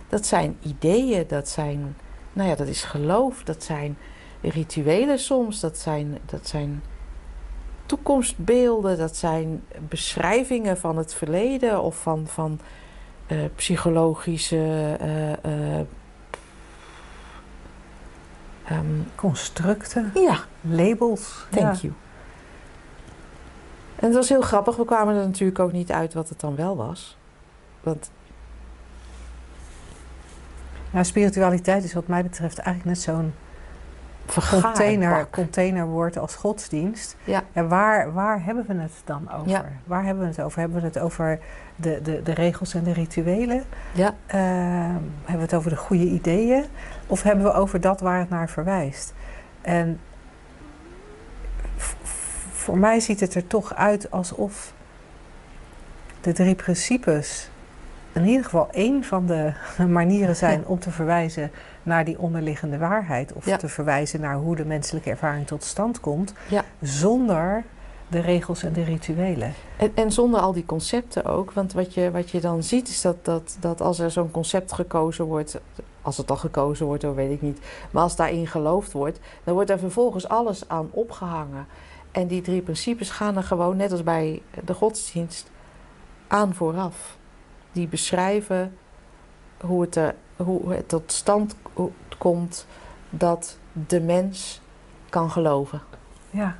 Dat 0.08 0.26
zijn 0.26 0.56
ideeën, 0.62 1.24
dat 1.28 1.48
zijn... 1.48 1.96
Nou 2.32 2.48
ja, 2.48 2.54
dat 2.54 2.66
is 2.66 2.84
geloof, 2.84 3.42
dat 3.42 3.62
zijn 3.62 3.96
rituelen 4.40 5.18
soms, 5.18 5.60
dat 5.60 5.78
zijn, 5.78 6.18
dat 6.26 6.48
zijn 6.48 6.82
toekomstbeelden, 7.86 8.98
dat 8.98 9.16
zijn 9.16 9.64
beschrijvingen 9.88 10.78
van 10.78 10.96
het 10.96 11.14
verleden 11.14 11.82
of 11.82 11.96
van, 11.96 12.26
van 12.26 12.60
eh, 13.26 13.38
psychologische 13.54 14.96
eh, 15.00 15.32
eh, 15.32 15.86
ehm, 18.64 18.86
Constructen, 19.14 20.10
ja, 20.14 20.38
labels. 20.60 21.46
thank 21.50 21.74
ja. 21.74 21.80
you. 21.80 21.92
En 23.96 24.06
het 24.06 24.14
was 24.14 24.28
heel 24.28 24.42
grappig, 24.42 24.76
we 24.76 24.84
kwamen 24.84 25.14
er 25.14 25.26
natuurlijk 25.26 25.58
ook 25.58 25.72
niet 25.72 25.92
uit 25.92 26.14
wat 26.14 26.28
het 26.28 26.40
dan 26.40 26.56
wel 26.56 26.76
was. 26.76 27.15
Want 27.86 28.10
Ja, 30.90 31.02
spiritualiteit 31.02 31.84
is 31.84 31.92
wat 31.94 32.06
mij 32.06 32.22
betreft 32.22 32.58
eigenlijk 32.58 32.96
net 32.96 33.04
zo'n 33.04 33.32
container, 34.50 35.26
containerwoord 35.30 36.18
als 36.18 36.34
godsdienst. 36.34 37.16
Ja. 37.24 37.42
En 37.52 37.68
waar, 37.68 38.12
waar 38.12 38.44
hebben 38.44 38.66
we 38.66 38.74
het 38.74 38.92
dan 39.04 39.32
over? 39.32 39.48
Ja. 39.48 39.64
Waar 39.84 40.04
hebben 40.04 40.22
we 40.22 40.28
het 40.30 40.40
over? 40.40 40.60
Hebben 40.60 40.80
we 40.80 40.86
het 40.86 40.98
over 40.98 41.38
de, 41.76 42.00
de, 42.02 42.22
de 42.22 42.32
regels 42.32 42.74
en 42.74 42.82
de 42.84 42.92
rituelen? 42.92 43.64
Ja, 43.92 44.14
Eh, 44.26 44.38
hebben 44.38 45.00
we 45.24 45.40
het 45.40 45.54
over 45.54 45.70
de 45.70 45.76
goede 45.76 46.06
ideeën? 46.06 46.64
Of 47.06 47.22
hebben 47.22 47.44
we 47.44 47.52
over 47.52 47.80
dat 47.80 48.00
waar 48.00 48.18
het 48.18 48.28
naar 48.30 48.48
verwijst? 48.48 49.14
En 49.60 50.00
voor 52.52 52.78
mij 52.78 53.00
ziet 53.00 53.20
het 53.20 53.34
er 53.34 53.46
toch 53.46 53.74
uit 53.74 54.10
alsof 54.10 54.72
de 56.20 56.32
drie 56.32 56.54
principes 56.54 57.50
in 58.16 58.26
ieder 58.26 58.44
geval 58.44 58.68
één 58.70 59.04
van 59.04 59.26
de 59.26 59.52
manieren 59.88 60.36
zijn 60.36 60.66
om 60.66 60.78
te 60.78 60.90
verwijzen 60.90 61.50
naar 61.82 62.04
die 62.04 62.18
onderliggende 62.18 62.78
waarheid. 62.78 63.32
Of 63.32 63.46
Ja. 63.46 63.56
te 63.56 63.68
verwijzen 63.68 64.20
naar 64.20 64.34
hoe 64.36 64.56
de 64.56 64.64
menselijke 64.64 65.10
ervaring 65.10 65.46
tot 65.46 65.64
stand 65.64 66.00
komt. 66.00 66.32
Ja. 66.48 66.64
Zonder 66.80 67.64
de 68.08 68.20
regels 68.20 68.62
en 68.62 68.72
de 68.72 68.84
rituelen. 68.84 69.52
En, 69.76 69.92
en 69.94 70.12
zonder 70.12 70.40
al 70.40 70.52
die 70.52 70.66
concepten 70.66 71.24
ook. 71.24 71.52
Want 71.52 71.72
wat 71.72 71.94
je, 71.94 72.10
wat 72.10 72.30
je 72.30 72.40
dan 72.40 72.62
ziet 72.62 72.88
is 72.88 73.00
dat, 73.00 73.16
dat, 73.24 73.56
dat 73.60 73.80
als 73.80 73.98
er 73.98 74.10
zo'n 74.10 74.30
concept 74.30 74.72
gekozen 74.72 75.24
wordt. 75.24 75.60
Als 76.02 76.16
het 76.16 76.30
al 76.30 76.36
gekozen 76.36 76.86
wordt, 76.86 77.02
dan 77.02 77.14
weet 77.14 77.30
ik 77.30 77.42
niet. 77.42 77.58
Maar 77.90 78.02
als 78.02 78.16
daarin 78.16 78.46
geloofd 78.46 78.92
wordt, 78.92 79.18
dan 79.44 79.54
wordt 79.54 79.70
er 79.70 79.78
vervolgens 79.78 80.28
alles 80.28 80.68
aan 80.68 80.88
opgehangen. 80.90 81.66
En 82.10 82.26
die 82.26 82.42
drie 82.42 82.62
principes 82.62 83.10
gaan 83.10 83.36
er 83.36 83.42
gewoon, 83.42 83.76
net 83.76 83.92
als 83.92 84.02
bij 84.02 84.42
de 84.64 84.74
godsdienst, 84.74 85.50
aan 86.26 86.54
vooraf. 86.54 87.15
Die 87.76 87.88
beschrijven 87.88 88.76
hoe 89.60 89.80
het, 89.82 89.96
er, 89.96 90.14
hoe 90.36 90.72
het 90.72 90.88
tot 90.88 91.12
stand 91.12 91.54
ko- 91.72 91.92
komt 92.18 92.66
dat 93.10 93.56
de 93.72 94.00
mens 94.00 94.60
kan 95.08 95.30
geloven. 95.30 95.80
Ja, 96.30 96.56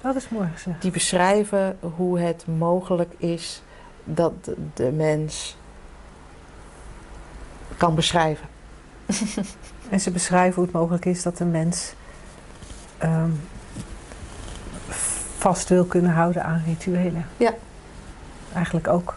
dat 0.00 0.14
is 0.16 0.28
mooi 0.28 0.48
gezegd. 0.52 0.82
Die 0.82 0.90
beschrijven 0.90 1.78
hoe 1.96 2.18
het 2.20 2.46
mogelijk 2.46 3.12
is 3.16 3.62
dat 4.04 4.44
de- 4.44 4.56
de 4.74 4.90
mens 4.92 5.56
kan 7.76 7.94
beschrijven. 7.94 8.46
En 9.90 10.00
ze 10.00 10.10
beschrijven 10.10 10.54
hoe 10.54 10.64
het 10.64 10.72
mogelijk 10.74 11.04
is 11.04 11.22
dat 11.22 11.40
een 11.40 11.50
mens 11.50 11.94
ehm, 12.98 13.30
vast 15.38 15.68
wil 15.68 15.84
kunnen 15.84 16.10
houden 16.12 16.44
aan 16.44 16.62
rituelen. 16.66 17.26
Ja. 17.36 17.54
Eigenlijk 18.52 18.88
ook. 18.88 19.14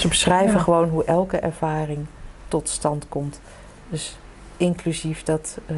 Ze 0.00 0.08
beschrijven 0.08 0.56
Ja. 0.56 0.62
gewoon 0.62 0.88
hoe 0.88 1.04
elke 1.04 1.36
ervaring 1.36 2.06
tot 2.48 2.68
stand 2.68 3.08
komt. 3.08 3.40
Dus 3.88 4.16
inclusief 4.56 5.22
dat. 5.22 5.58
eh, 5.66 5.76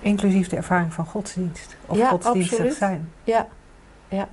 Inclusief 0.00 0.48
de 0.48 0.56
ervaring 0.56 0.92
van 0.92 1.06
godsdienst. 1.06 1.76
Of 1.86 1.96
Ja, 1.96 2.08
godsdienstig 2.08 2.52
absoluut. 2.52 2.76
zijn. 2.76 3.10
ja, 3.24 3.46
ja. 4.08 4.28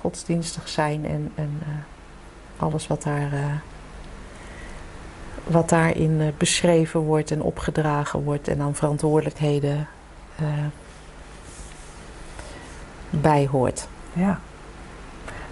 Godsdienstig 0.00 0.68
zijn 0.68 1.06
en, 1.06 1.32
en 1.34 1.60
eh, 1.62 2.62
alles 2.62 2.86
wat, 2.86 3.02
daar, 3.02 3.32
eh, 3.32 3.44
wat 5.44 5.68
daarin 5.68 6.34
beschreven 6.38 7.00
wordt 7.00 7.30
en 7.30 7.42
opgedragen 7.42 8.22
wordt 8.24 8.48
en 8.48 8.60
aan 8.60 8.74
verantwoordelijkheden 8.74 9.88
bij 13.10 13.46
hoort. 13.50 13.88
Ja. 14.12 14.40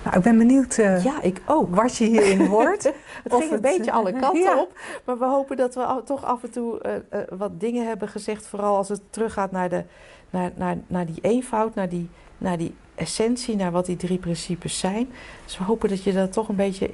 Nou, 0.09 0.21
ik 0.21 0.27
ben 0.27 0.39
benieuwd 0.39 0.79
eh, 0.79 1.05
Ja, 1.05 1.23
ik 1.23 1.41
ook. 1.47 1.75
wat 1.75 1.97
je 1.97 2.05
hierin 2.05 2.47
hoort. 2.47 2.83
Het 3.25 3.35
ging 3.35 3.43
een 3.43 3.51
het, 3.51 3.61
beetje 3.61 3.93
alle 3.93 4.13
kanten 4.21 4.43
ja. 4.43 4.61
op. 4.61 4.79
Maar 5.05 5.19
we 5.19 5.25
hopen 5.25 5.57
dat 5.57 5.75
we 5.75 6.03
toch 6.05 6.25
af 6.25 6.43
en 6.43 6.51
toe 6.51 6.81
eh, 6.81 6.95
eh, 6.95 7.29
wat 7.39 7.61
dingen 7.61 7.87
hebben 7.87 8.09
gezegd. 8.09 8.47
Vooral 8.47 8.77
als 8.77 8.89
het 8.89 9.01
teruggaat 9.11 9.51
naar, 9.51 9.69
de, 9.69 9.85
naar, 10.31 10.51
naar, 10.55 10.77
naar 10.87 11.07
die 11.07 11.19
eenvoud, 11.21 11.75
naar 11.75 11.89
die, 11.89 12.11
naar 12.39 12.59
die 12.59 12.75
essentie, 12.95 13.57
naar 13.57 13.71
wat 13.71 13.87
die 13.87 13.97
drie 13.97 14.19
principes 14.19 14.79
zijn. 14.79 15.09
Dus 15.45 15.59
we 15.59 15.65
hopen 15.65 15.89
dat 15.89 16.03
je 16.03 16.13
dat 16.13 16.33
toch 16.33 16.49
een 16.49 16.57
beetje 16.57 16.91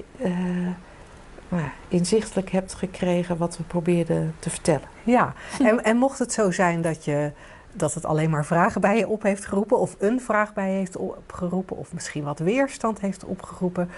nou 1.49 1.63
inzichtelijk 1.87 2.49
hebt 2.49 2.73
gekregen 2.73 3.37
wat 3.37 3.57
we 3.57 3.63
probeerden 3.63 4.35
te 4.39 4.49
vertellen. 4.49 4.87
Ja, 5.03 5.33
en, 5.59 5.83
en 5.83 5.97
mocht 5.97 6.19
het 6.19 6.33
zo 6.33 6.51
zijn 6.51 6.81
dat, 6.81 7.05
je, 7.05 7.31
dat 7.75 7.93
het 7.93 8.05
alleen 8.05 8.29
maar 8.29 8.45
vragen 8.45 8.81
bij 8.81 8.97
je 8.97 9.07
op 9.07 9.23
heeft 9.23 9.45
geroepen, 9.45 9.79
of 9.79 9.95
een 9.99 10.21
vraag 10.21 10.53
bij 10.53 10.71
je 10.71 10.77
heeft 10.77 10.97
opgeroepen, 10.97 11.77
of 11.77 11.93
misschien 11.93 12.23
wat 12.23 12.39
weerstand 12.39 12.99
heeft 12.99 13.25
opgeroepen. 13.25 13.89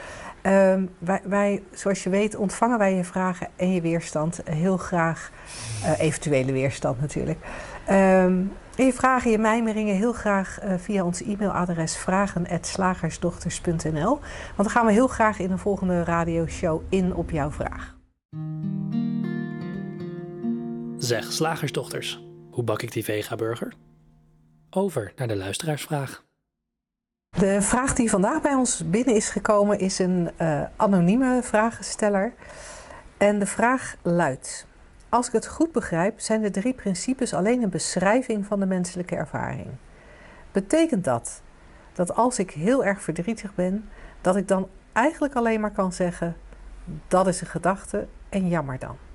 ehm, 0.41 0.85
wij, 1.23 1.63
zoals 1.71 2.03
je 2.03 2.09
weet, 2.09 2.35
ontvangen 2.35 2.77
wij 2.77 2.95
je 2.95 3.03
vragen 3.03 3.47
en 3.55 3.73
je 3.73 3.81
weerstand 3.81 4.41
heel 4.43 4.77
graag, 4.77 5.31
eh, 5.83 5.99
eventuele 5.99 6.51
weerstand 6.51 7.01
natuurlijk. 7.01 7.39
Ehm, 7.85 8.41
je 8.75 8.93
vragen, 8.93 9.31
je 9.31 9.37
mijmeringen 9.37 9.95
heel 9.95 10.13
graag 10.13 10.59
eh, 10.59 10.73
via 10.77 11.03
ons 11.03 11.21
e-mailadres 11.21 11.97
vragen.slagersdochters.nl. 11.97 14.09
Want 14.09 14.21
dan 14.55 14.69
gaan 14.69 14.85
we 14.85 14.91
heel 14.91 15.07
graag 15.07 15.39
in 15.39 15.51
een 15.51 15.59
volgende 15.59 16.03
radioshow 16.03 16.81
in 16.89 17.15
op 17.15 17.31
jouw 17.31 17.51
vraag. 17.51 17.95
Zeg, 20.97 21.31
slagersdochters, 21.31 22.26
hoe 22.57 22.65
bak 22.65 22.81
ik 22.81 22.91
die 22.91 23.03
vega-burger? 23.03 23.73
Over 24.69 25.13
naar 25.15 25.27
de 25.27 25.35
luisteraarsvraag. 25.35 26.23
De 27.37 27.61
vraag 27.61 27.93
die 27.93 28.09
vandaag 28.09 28.41
bij 28.41 28.53
ons 28.53 28.89
binnen 28.89 29.15
is 29.15 29.29
gekomen 29.29 29.79
is 29.79 29.99
een 29.99 30.31
eh, 30.37 30.63
anonieme 30.75 31.39
vragensteller. 31.43 32.33
En 33.17 33.39
de 33.39 33.45
vraag 33.45 33.95
luidt: 34.01 34.67
Als 35.09 35.27
ik 35.27 35.33
het 35.33 35.47
goed 35.47 35.71
begrijp, 35.71 36.19
zijn 36.19 36.41
de 36.41 36.49
drie 36.49 36.73
principes 36.73 37.33
alleen 37.33 37.63
een 37.63 37.69
beschrijving 37.69 38.45
van 38.45 38.59
de 38.59 38.65
menselijke 38.65 39.15
ervaring. 39.15 39.67
Betekent 40.51 41.03
dat 41.03 41.41
dat 41.93 42.15
als 42.15 42.39
ik 42.39 42.51
heel 42.51 42.85
erg 42.85 43.01
verdrietig 43.01 43.55
ben, 43.55 43.89
dat 44.21 44.35
ik 44.35 44.47
dan 44.47 44.69
eigenlijk 44.93 45.35
alleen 45.35 45.59
maar 45.59 45.73
kan 45.73 45.93
zeggen: 45.93 46.35
dat 47.07 47.27
is 47.27 47.41
een 47.41 47.47
gedachte 47.47 48.07
en 48.29 48.47
jammer 48.47 48.79
dan? 48.79 49.06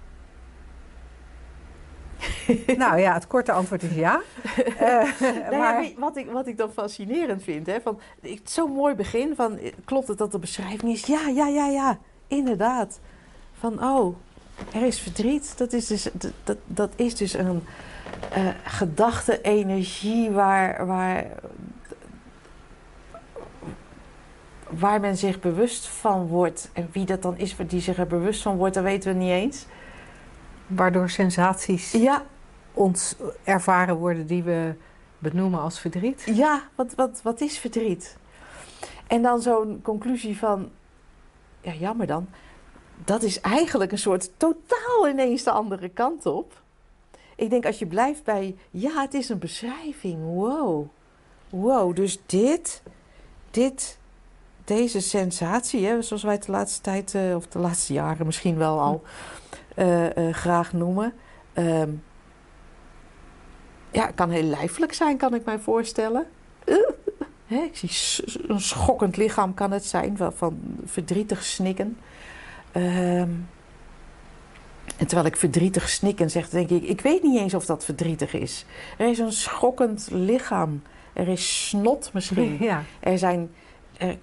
nou 2.76 2.98
ja, 3.00 3.12
het 3.14 3.26
korte 3.26 3.52
antwoord 3.52 3.82
is 3.82 3.94
ja. 3.94 4.20
Eh, 4.78 5.10
Nou 5.50 5.56
maar- 5.56 5.90
wat, 5.98 6.16
ik, 6.16 6.30
wat 6.30 6.46
ik 6.46 6.56
dan 6.58 6.70
fascinerend 6.72 7.42
vind, 7.42 7.66
hè, 7.66 7.80
van, 7.80 8.00
ik- 8.20 8.40
zo'n 8.44 8.70
mooi 8.72 8.94
begin 8.94 9.34
van, 9.36 9.58
eh, 9.58 9.72
klopt 9.84 10.08
het 10.08 10.18
dat 10.18 10.32
de 10.32 10.38
beschrijving 10.38 10.92
is? 10.92 11.06
Ja, 11.06 11.28
ja, 11.28 11.46
ja, 11.46 11.66
ja, 11.66 11.98
inderdaad. 12.26 13.00
Van, 13.58 13.84
oh, 13.84 14.16
er 14.74 14.82
is 14.82 15.00
verdriet. 15.00 15.58
Dat 15.58 15.72
is 15.72 15.86
dus, 15.86 16.08
dat, 16.44 16.56
dat, 16.66 16.90
is 16.96 17.14
dus 17.16 17.32
een 17.32 17.62
eh, 18.32 18.46
gedachte, 18.64 19.40
energie 19.40 20.30
waar, 20.30 20.86
waar, 20.86 21.26
waar 24.68 25.00
men 25.00 25.16
zich 25.16 25.40
bewust 25.40 25.86
van 25.88 26.26
wordt. 26.26 26.70
En 26.72 26.88
wie 26.92 27.04
dat 27.04 27.22
dan 27.22 27.38
is 27.38 27.56
die 27.66 27.80
zich 27.80 27.98
er 27.98 28.06
bewust 28.06 28.42
van 28.42 28.56
wordt, 28.56 28.74
dat 28.74 28.84
weten 28.84 29.12
we 29.12 29.18
niet 29.18 29.30
eens. 29.30 29.66
Waardoor 30.76 31.10
sensaties 31.10 31.92
Ja, 31.92 32.22
ons 32.72 33.16
ervaren 33.44 33.96
worden 33.96 34.26
die 34.26 34.42
we 34.42 34.74
benoemen 35.18 35.60
als 35.60 35.78
verdriet. 35.80 36.22
ja 36.34 36.62
wat, 36.74 36.94
wat, 36.94 37.20
wat 37.22 37.40
is 37.40 37.58
verdriet? 37.58 38.16
En 39.06 39.22
dan 39.22 39.42
zo'n 39.42 39.80
conclusie 39.82 40.38
van, 40.38 40.70
ja 41.60 41.72
jammer 41.72 42.06
dan, 42.06 42.28
dat 43.04 43.22
is 43.22 43.40
eigenlijk 43.40 43.92
een 43.92 43.98
soort 43.98 44.30
totaal 44.36 45.08
ineens 45.08 45.42
de 45.42 45.50
andere 45.50 45.88
kant 45.88 46.26
op. 46.26 46.60
Ik 47.36 47.50
denk 47.50 47.66
als 47.66 47.78
je 47.78 47.86
blijft 47.86 48.24
bij, 48.24 48.56
ja 48.70 49.00
het 49.00 49.14
is 49.14 49.28
een 49.28 49.38
beschrijving, 49.38 50.24
wow. 50.24 50.86
Wow, 51.50 51.96
dus 51.96 52.18
dit, 52.26 52.82
dit, 53.50 53.98
deze 54.64 55.00
sensatie, 55.00 55.86
hè, 55.86 56.02
zoals 56.02 56.22
wij 56.22 56.32
het 56.34 56.44
de 56.44 56.52
laatste 56.52 56.80
tijd, 56.80 57.14
eh, 57.14 57.34
of 57.34 57.46
de 57.46 57.58
laatste 57.58 57.92
jaren 57.92 58.26
misschien 58.26 58.56
wel 58.56 58.80
al 58.80 59.02
eh, 59.74 60.16
eh, 60.16 60.34
graag 60.34 60.72
noemen. 60.72 61.12
ehm, 61.52 61.90
ja, 63.90 64.06
het 64.06 64.14
kan 64.14 64.30
heel 64.30 64.42
lijfelijk 64.42 64.92
zijn, 64.92 65.16
kan 65.16 65.34
ik 65.34 65.44
mij 65.44 65.58
voorstellen. 65.58 66.26
Hè, 67.46 67.68
ik 67.72 67.76
zie 67.76 68.24
een 68.48 68.60
schokkend 68.60 69.16
lichaam 69.16 69.54
kan 69.54 69.70
het 69.70 69.84
zijn, 69.84 70.16
van, 70.16 70.32
van 70.32 70.58
verdrietig 70.84 71.44
snikken. 71.44 71.98
Ehm, 72.72 73.28
en 74.98 75.06
terwijl 75.06 75.26
ik 75.26 75.36
verdrietig 75.36 75.88
snikken 75.88 76.30
zeg, 76.30 76.48
denk 76.48 76.70
ik, 76.70 76.82
ik 76.82 77.00
weet 77.00 77.22
niet 77.22 77.38
eens 77.38 77.54
of 77.54 77.66
dat 77.66 77.84
verdrietig 77.84 78.34
is. 78.34 78.64
Er 78.98 79.08
is 79.08 79.18
een 79.18 79.32
schokkend 79.32 80.08
lichaam. 80.10 80.82
Er 81.12 81.28
is 81.28 81.68
snot 81.68 82.10
misschien. 82.12 82.56
Ja, 82.60 82.82
Er 83.00 83.18
zijn 83.18 83.50
er 83.98 84.16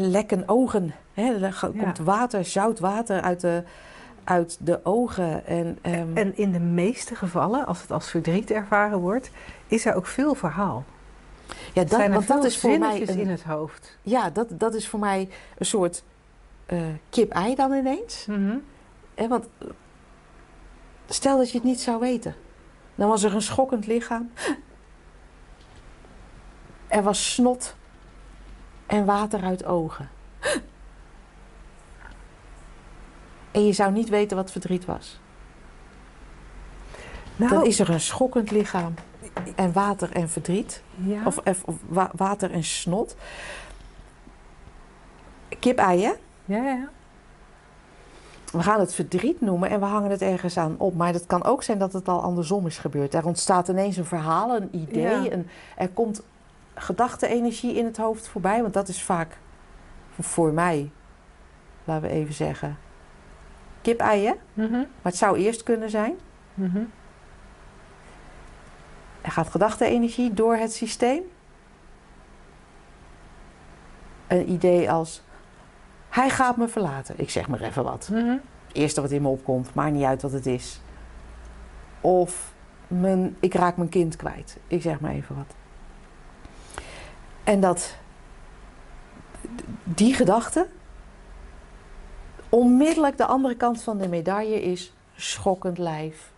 lekken 0.00 0.42
ogen. 0.46 0.94
Hè? 1.14 1.22
Er 1.34 1.40
Ja. 1.40 1.70
komt 1.82 1.98
water, 1.98 2.44
zout 2.44 2.78
water 2.78 3.20
uit 3.20 3.40
de, 3.40 3.62
uit 4.28 4.56
de 4.60 4.80
ogen. 4.84 5.46
En, 5.46 5.78
ehm, 5.82 6.16
en 6.16 6.36
in 6.36 6.52
de 6.52 6.60
meeste 6.60 7.14
gevallen, 7.14 7.66
als 7.66 7.82
het 7.82 7.90
als 7.90 8.10
verdriet 8.10 8.50
ervaren 8.50 8.98
wordt, 8.98 9.30
is 9.66 9.86
er 9.86 9.94
ook 9.94 10.06
veel 10.06 10.34
verhaal. 10.34 10.84
ja, 11.72 11.82
dat, 11.82 11.90
Zijn 11.90 12.02
er 12.02 12.12
want 12.12 12.26
dat 12.26 12.38
veel 12.38 12.46
is 12.46 12.58
voor 12.58 12.78
mij 12.78 13.08
een, 13.08 13.18
in 13.18 13.28
het 13.28 13.42
hoofd. 13.42 13.98
ja, 14.02 14.30
dat, 14.30 14.48
dat 14.50 14.74
is 14.74 14.88
voor 14.88 14.98
mij 14.98 15.28
een 15.58 15.66
soort 15.66 16.02
eh, 16.66 16.80
kip-ei 17.10 17.54
dan 17.54 17.72
ineens. 17.72 18.26
Hè, 19.14 19.28
want 19.28 19.48
eh, 19.58 19.68
stel 21.06 21.36
dat 21.36 21.50
je 21.50 21.58
het 21.58 21.66
niet 21.66 21.80
zou 21.80 22.00
weten. 22.00 22.34
Dan 22.94 23.08
was 23.08 23.22
er 23.22 23.34
een 23.34 23.42
schokkend 23.42 23.86
lichaam. 23.86 24.30
Er 26.86 27.02
was 27.02 27.32
snot 27.32 27.76
en 28.86 29.04
water 29.04 29.42
uit 29.42 29.64
ogen. 29.64 30.08
En 33.50 33.66
je 33.66 33.72
zou 33.72 33.92
niet 33.92 34.08
weten 34.08 34.36
wat 34.36 34.50
verdriet 34.52 34.84
was. 34.84 35.20
Nou, 37.36 37.50
Dan 37.52 37.64
is 37.66 37.80
er 37.80 37.90
een 37.90 38.00
schokkend 38.00 38.50
lichaam 38.50 38.94
en 39.54 39.72
water 39.72 40.12
en 40.12 40.28
verdriet. 40.28 40.82
ja. 40.94 41.22
Of, 41.24 41.38
of, 41.38 41.62
of 41.64 41.74
wa- 41.88 42.10
water 42.14 42.52
en 42.52 42.64
snot. 42.64 43.16
Kip-ei, 45.58 46.02
hè? 46.04 46.12
ja, 46.44 46.64
ja. 46.64 46.88
We 48.52 48.62
gaan 48.62 48.80
het 48.80 48.94
verdriet 48.94 49.40
noemen 49.40 49.70
en 49.70 49.80
we 49.80 49.86
hangen 49.86 50.10
het 50.10 50.22
ergens 50.22 50.56
aan 50.58 50.74
op. 50.78 50.94
Maar 50.94 51.12
het 51.12 51.26
kan 51.26 51.44
ook 51.44 51.62
zijn 51.62 51.78
dat 51.78 51.92
het 51.92 52.08
al 52.08 52.22
andersom 52.22 52.66
is 52.66 52.78
gebeurd. 52.78 53.14
Er 53.14 53.26
ontstaat 53.26 53.68
ineens 53.68 53.96
een 53.96 54.04
verhaal, 54.04 54.56
een 54.56 54.68
idee. 54.76 55.02
Ja. 55.22 55.30
Een, 55.32 55.48
er 55.76 55.88
komt 55.88 56.22
gedachte-energie 56.74 57.74
in 57.74 57.84
het 57.84 57.96
hoofd 57.96 58.28
voorbij. 58.28 58.62
Want 58.62 58.74
dat 58.74 58.88
is 58.88 59.02
vaak 59.02 59.38
voor 60.20 60.52
mij, 60.52 60.90
laten 61.84 62.08
we 62.08 62.14
even 62.14 62.34
zeggen, 62.34 62.78
kip-ei, 63.82 64.26
hè? 64.26 64.32
Mhm, 64.52 64.72
Maar 64.72 64.86
het 65.02 65.16
zou 65.16 65.38
eerst 65.38 65.62
kunnen 65.62 65.90
zijn. 65.90 66.14
mhm. 66.54 66.82
Er 69.20 69.30
gaat 69.30 69.48
gedachte-energie 69.50 70.34
door 70.34 70.56
het 70.56 70.72
systeem. 70.72 71.22
Een 74.26 74.50
idee 74.50 74.90
als, 74.90 75.22
hij 76.08 76.30
gaat 76.30 76.56
me 76.56 76.68
verlaten. 76.68 77.14
Ik 77.18 77.30
zeg 77.30 77.48
maar 77.48 77.60
even 77.60 77.84
wat. 77.84 78.08
Mhm. 78.12 78.36
eerste 78.72 79.00
wat 79.00 79.10
in 79.10 79.22
me 79.22 79.28
opkomt, 79.28 79.74
maakt 79.74 79.92
niet 79.92 80.04
uit 80.04 80.22
wat 80.22 80.32
het 80.32 80.46
is. 80.46 80.80
Of 82.00 82.52
mijn, 82.86 83.36
ik 83.40 83.54
raak 83.54 83.76
mijn 83.76 83.88
kind 83.88 84.16
kwijt. 84.16 84.58
Ik 84.66 84.82
zeg 84.82 85.00
maar 85.00 85.10
even 85.10 85.36
wat. 85.36 85.54
En 87.44 87.60
dat 87.60 87.96
die 89.84 90.14
gedachte 90.14 90.68
onmiddellijk 92.48 93.16
de 93.16 93.24
andere 93.26 93.54
kant 93.56 93.82
van 93.82 93.98
de 93.98 94.08
medaille 94.08 94.62
is 94.62 94.92
schokkend 95.16 95.78
lijf, 95.78 96.30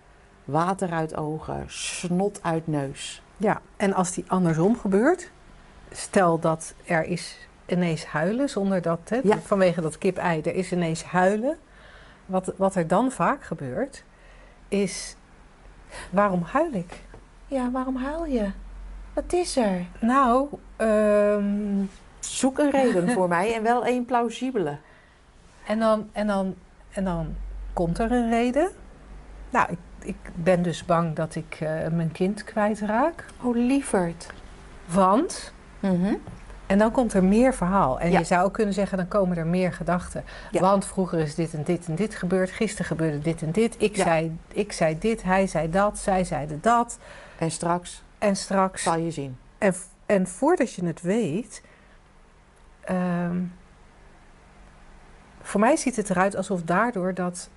water 0.44 0.90
uit 0.92 1.16
ogen, 1.16 1.64
snot 1.66 2.38
uit 2.42 2.66
neus. 2.66 3.22
Ja, 3.36 3.60
en 3.76 3.94
als 3.94 4.12
die 4.12 4.24
andersom 4.26 4.78
gebeurt, 4.78 5.30
stel 5.90 6.38
dat 6.38 6.74
er 6.84 7.04
is 7.04 7.36
ineens 7.66 8.04
huilen 8.04 8.48
zonder 8.48 8.82
dat, 8.82 9.00
hè, 9.04 9.20
Ja. 9.22 9.38
vanwege 9.38 9.80
dat 9.80 9.98
kip-ei, 9.98 10.40
er 10.40 10.54
is 10.54 10.72
ineens 10.72 11.02
huilen. 11.02 11.58
Wat, 12.26 12.52
wat 12.56 12.74
er 12.74 12.86
dan 12.88 13.10
vaak 13.12 13.42
gebeurt, 13.44 14.04
is 14.68 15.16
waarom 16.10 16.42
huil 16.42 16.72
ik? 16.72 17.00
Ja, 17.46 17.70
waarom 17.70 17.96
huil 17.96 18.24
je? 18.26 18.50
Wat 19.12 19.32
is 19.32 19.56
er? 19.56 19.86
Nou, 20.00 20.48
ehm, 20.76 21.84
Zoek 22.20 22.58
een 22.58 22.70
reden 22.70 23.10
voor 23.10 23.28
mij 23.28 23.54
en 23.54 23.62
wel 23.62 23.86
een 23.86 24.04
plausibele. 24.04 24.76
En, 25.70 25.78
dan, 25.78 26.08
en, 26.12 26.26
dan, 26.26 26.54
en 26.90 27.04
dan 27.04 27.34
komt 27.72 27.98
er 27.98 28.12
een 28.12 28.30
reden. 28.30 28.70
Nou, 29.50 29.70
ik, 29.70 29.78
ik 29.98 30.16
ben 30.34 30.62
dus 30.62 30.84
bang 30.84 31.14
dat 31.16 31.34
ik 31.34 31.56
eh, 31.60 31.68
mijn 31.92 32.12
kind 32.12 32.44
kwijtraak. 32.44 33.24
Oh, 33.42 33.56
lieverd. 33.56 34.32
Want 34.86 35.52
Mhm. 35.80 36.14
En 36.66 36.78
dan 36.78 36.90
komt 36.90 37.12
er 37.12 37.24
meer 37.24 37.54
verhaal. 37.54 38.00
En 38.00 38.10
Ja. 38.10 38.18
je 38.18 38.24
zou 38.24 38.44
ook 38.44 38.52
kunnen 38.52 38.74
zeggen, 38.74 38.98
dan 38.98 39.08
komen 39.08 39.36
er 39.36 39.46
meer 39.46 39.72
gedachten. 39.72 40.24
Ja. 40.50 40.60
Want 40.60 40.84
vroeger 40.86 41.18
is 41.18 41.34
dit 41.34 41.54
en 41.54 41.62
dit 41.62 41.86
en 41.86 41.94
dit 41.94 42.14
gebeurd. 42.14 42.50
Gisteren 42.50 42.86
gebeurde 42.86 43.18
dit 43.18 43.42
en 43.42 43.50
dit. 43.50 43.74
Ik, 43.78 43.96
Ja. 43.96 44.04
zei, 44.04 44.38
ik 44.48 44.72
zei 44.72 44.98
dit, 44.98 45.22
hij 45.22 45.46
zei 45.46 45.70
dat, 45.70 45.98
zij 45.98 46.24
zeiden 46.24 46.58
dat. 46.62 46.98
En 47.38 47.50
straks 47.50 48.02
En 48.18 48.36
straks... 48.36 48.82
zal 48.82 48.96
je 48.98 49.10
zien. 49.10 49.36
En, 49.58 49.74
en 50.06 50.26
voordat 50.26 50.72
je 50.74 50.84
het 50.86 51.00
weet... 51.02 51.62
ehm, 52.80 53.36
voor 55.42 55.60
mij 55.60 55.76
ziet 55.76 55.96
het 55.96 56.10
eruit 56.10 56.36
alsof 56.36 56.62
daardoor 56.62 57.14
dat, 57.14 57.48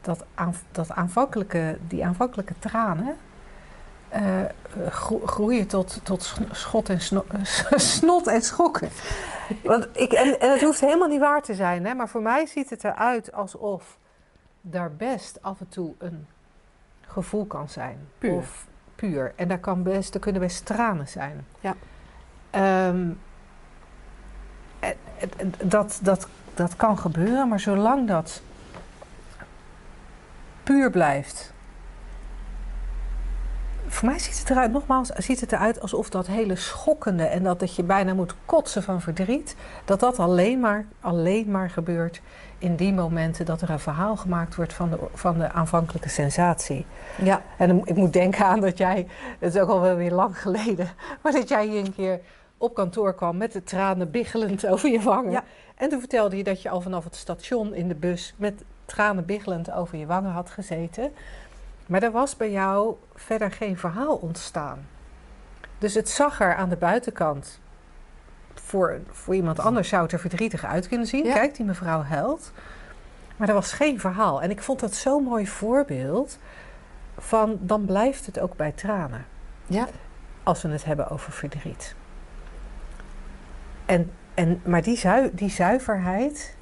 dat, 0.00 0.24
aan, 0.34 0.54
dat 0.72 0.90
aanvankelijke, 0.90 1.78
die 1.88 2.04
aanvankelijke 2.06 2.54
tranen... 2.58 3.16
eh, 4.08 4.22
gro- 4.88 5.26
groeien 5.26 5.66
tot, 5.66 6.00
tot 6.02 6.22
sch- 6.22 6.38
schot 6.50 6.88
en 6.88 7.00
sno- 7.00 7.24
snot 7.76 8.26
en 8.26 8.42
schokken. 8.42 8.88
Want 9.62 9.88
ik, 9.92 10.12
en, 10.12 10.40
en 10.40 10.50
het 10.52 10.60
hoeft 10.60 10.80
helemaal 10.80 11.08
niet 11.08 11.20
waar 11.20 11.42
te 11.42 11.54
zijn, 11.54 11.86
hè, 11.86 11.94
maar 11.94 12.08
voor 12.08 12.22
mij 12.22 12.46
ziet 12.46 12.70
het 12.70 12.84
eruit 12.84 13.32
alsof 13.32 13.98
daar 14.60 14.92
best 14.92 15.42
af 15.42 15.60
en 15.60 15.68
toe 15.68 15.94
een 15.98 16.26
gevoel 17.06 17.44
kan 17.46 17.68
zijn. 17.68 17.98
Puur. 18.18 18.32
Of 18.32 18.66
puur. 18.94 19.32
En 19.36 19.48
daar, 19.48 19.58
kan 19.58 19.82
best, 19.82 20.14
er 20.14 20.20
kunnen 20.20 20.40
best 20.40 20.64
tranen 20.66 21.08
zijn. 21.08 21.46
Ja. 21.60 21.74
Ehm, 22.50 23.10
en- 24.80 24.96
en- 25.18 25.30
en 25.38 25.52
dat, 25.64 25.98
dat, 26.02 26.28
dat 26.58 26.76
kan 26.76 26.98
gebeuren, 26.98 27.48
maar 27.48 27.60
zolang 27.60 28.08
dat 28.08 28.42
puur 30.62 30.90
blijft. 30.90 31.52
Voor 33.86 34.08
mij 34.08 34.18
ziet 34.18 34.38
het 34.38 34.50
eruit, 34.50 34.72
nogmaals, 34.72 35.08
ziet 35.08 35.40
het 35.40 35.52
eruit 35.52 35.80
alsof 35.80 36.10
dat 36.10 36.26
hele 36.26 36.56
schokkende 36.56 37.24
en 37.24 37.42
dat, 37.42 37.60
dat 37.60 37.74
je 37.74 37.82
bijna 37.82 38.14
moet 38.14 38.34
kotsen 38.44 38.82
van 38.82 39.00
verdriet, 39.00 39.56
dat 39.84 40.00
dat 40.00 40.18
alleen 40.18 40.60
maar, 40.60 40.86
alleen 41.00 41.50
maar 41.50 41.70
gebeurt 41.70 42.20
in 42.58 42.76
die 42.76 42.92
momenten 42.92 43.46
dat 43.46 43.60
er 43.60 43.70
een 43.70 43.78
verhaal 43.78 44.16
gemaakt 44.16 44.54
wordt 44.54 44.72
van 44.72 44.90
de, 44.90 44.98
van 45.14 45.38
de 45.38 45.52
aanvankelijke 45.52 46.08
sensatie. 46.08 46.86
Ja. 47.22 47.42
En 47.56 47.80
ik 47.84 47.96
moet 47.96 48.12
denken 48.12 48.46
aan 48.46 48.60
dat 48.60 48.78
jij, 48.78 49.06
het 49.38 49.54
is 49.54 49.60
ook 49.60 49.68
al 49.68 49.80
wel 49.80 49.96
weer 49.96 50.12
lang 50.12 50.40
geleden, 50.40 50.90
maar 51.22 51.32
dat 51.32 51.48
jij 51.48 51.66
hier 51.66 51.84
een 51.84 51.94
keer 51.94 52.20
op 52.58 52.74
kantoor 52.74 53.14
kwam 53.14 53.36
met 53.36 53.52
de 53.52 53.64
tranen 53.64 54.10
biggelend 54.10 54.66
over 54.72 54.90
je 54.90 55.00
wangen. 55.00 55.30
Ja. 55.30 55.44
En 55.74 55.88
toen 55.88 55.98
vertelde 55.98 56.36
je 56.36 56.44
dat 56.44 56.62
je 56.62 56.68
al 56.70 56.80
vanaf 56.80 57.04
het 57.04 57.16
station 57.16 57.74
in 57.74 57.88
de 57.88 57.94
bus 57.94 58.34
met 58.36 58.64
tranen 58.84 59.24
biggelend 59.24 59.70
over 59.70 59.98
je 59.98 60.06
wangen 60.06 60.30
had 60.30 60.50
gezeten. 60.50 61.12
Maar 61.86 62.02
er 62.02 62.10
was 62.10 62.36
bij 62.36 62.50
jou 62.50 62.94
verder 63.14 63.52
geen 63.52 63.78
verhaal 63.78 64.16
ontstaan. 64.16 64.86
Dus 65.78 65.94
het 65.94 66.08
zag 66.08 66.40
er 66.40 66.54
aan 66.54 66.68
de 66.68 66.76
buitenkant. 66.76 67.60
Voor, 68.54 69.00
voor 69.10 69.34
iemand 69.34 69.58
anders 69.58 69.88
zou 69.88 70.02
het 70.02 70.12
er 70.12 70.18
verdrietig 70.18 70.64
uit 70.64 70.88
kunnen 70.88 71.06
zien. 71.06 71.24
Ja. 71.24 71.34
Kijk, 71.34 71.56
die 71.56 71.66
mevrouw 71.66 72.02
huilt. 72.02 72.52
Maar 73.36 73.48
er 73.48 73.54
was 73.54 73.72
geen 73.72 74.00
verhaal. 74.00 74.42
En 74.42 74.50
ik 74.50 74.62
vond 74.62 74.80
dat 74.80 74.94
zo'n 74.94 75.22
mooi 75.22 75.46
voorbeeld 75.46 76.38
van 77.18 77.58
dan 77.60 77.84
blijft 77.84 78.26
het 78.26 78.38
ook 78.38 78.56
bij 78.56 78.72
tranen. 78.72 79.26
Ja. 79.66 79.88
Als 80.42 80.62
we 80.62 80.68
het 80.68 80.84
hebben 80.84 81.08
over 81.08 81.32
verdriet. 81.32 81.94
En, 83.88 84.10
en, 84.34 84.60
maar 84.64 84.82
die, 84.82 84.96
zui, 84.96 85.30
die 85.32 85.50
zuiverheid 85.50 86.56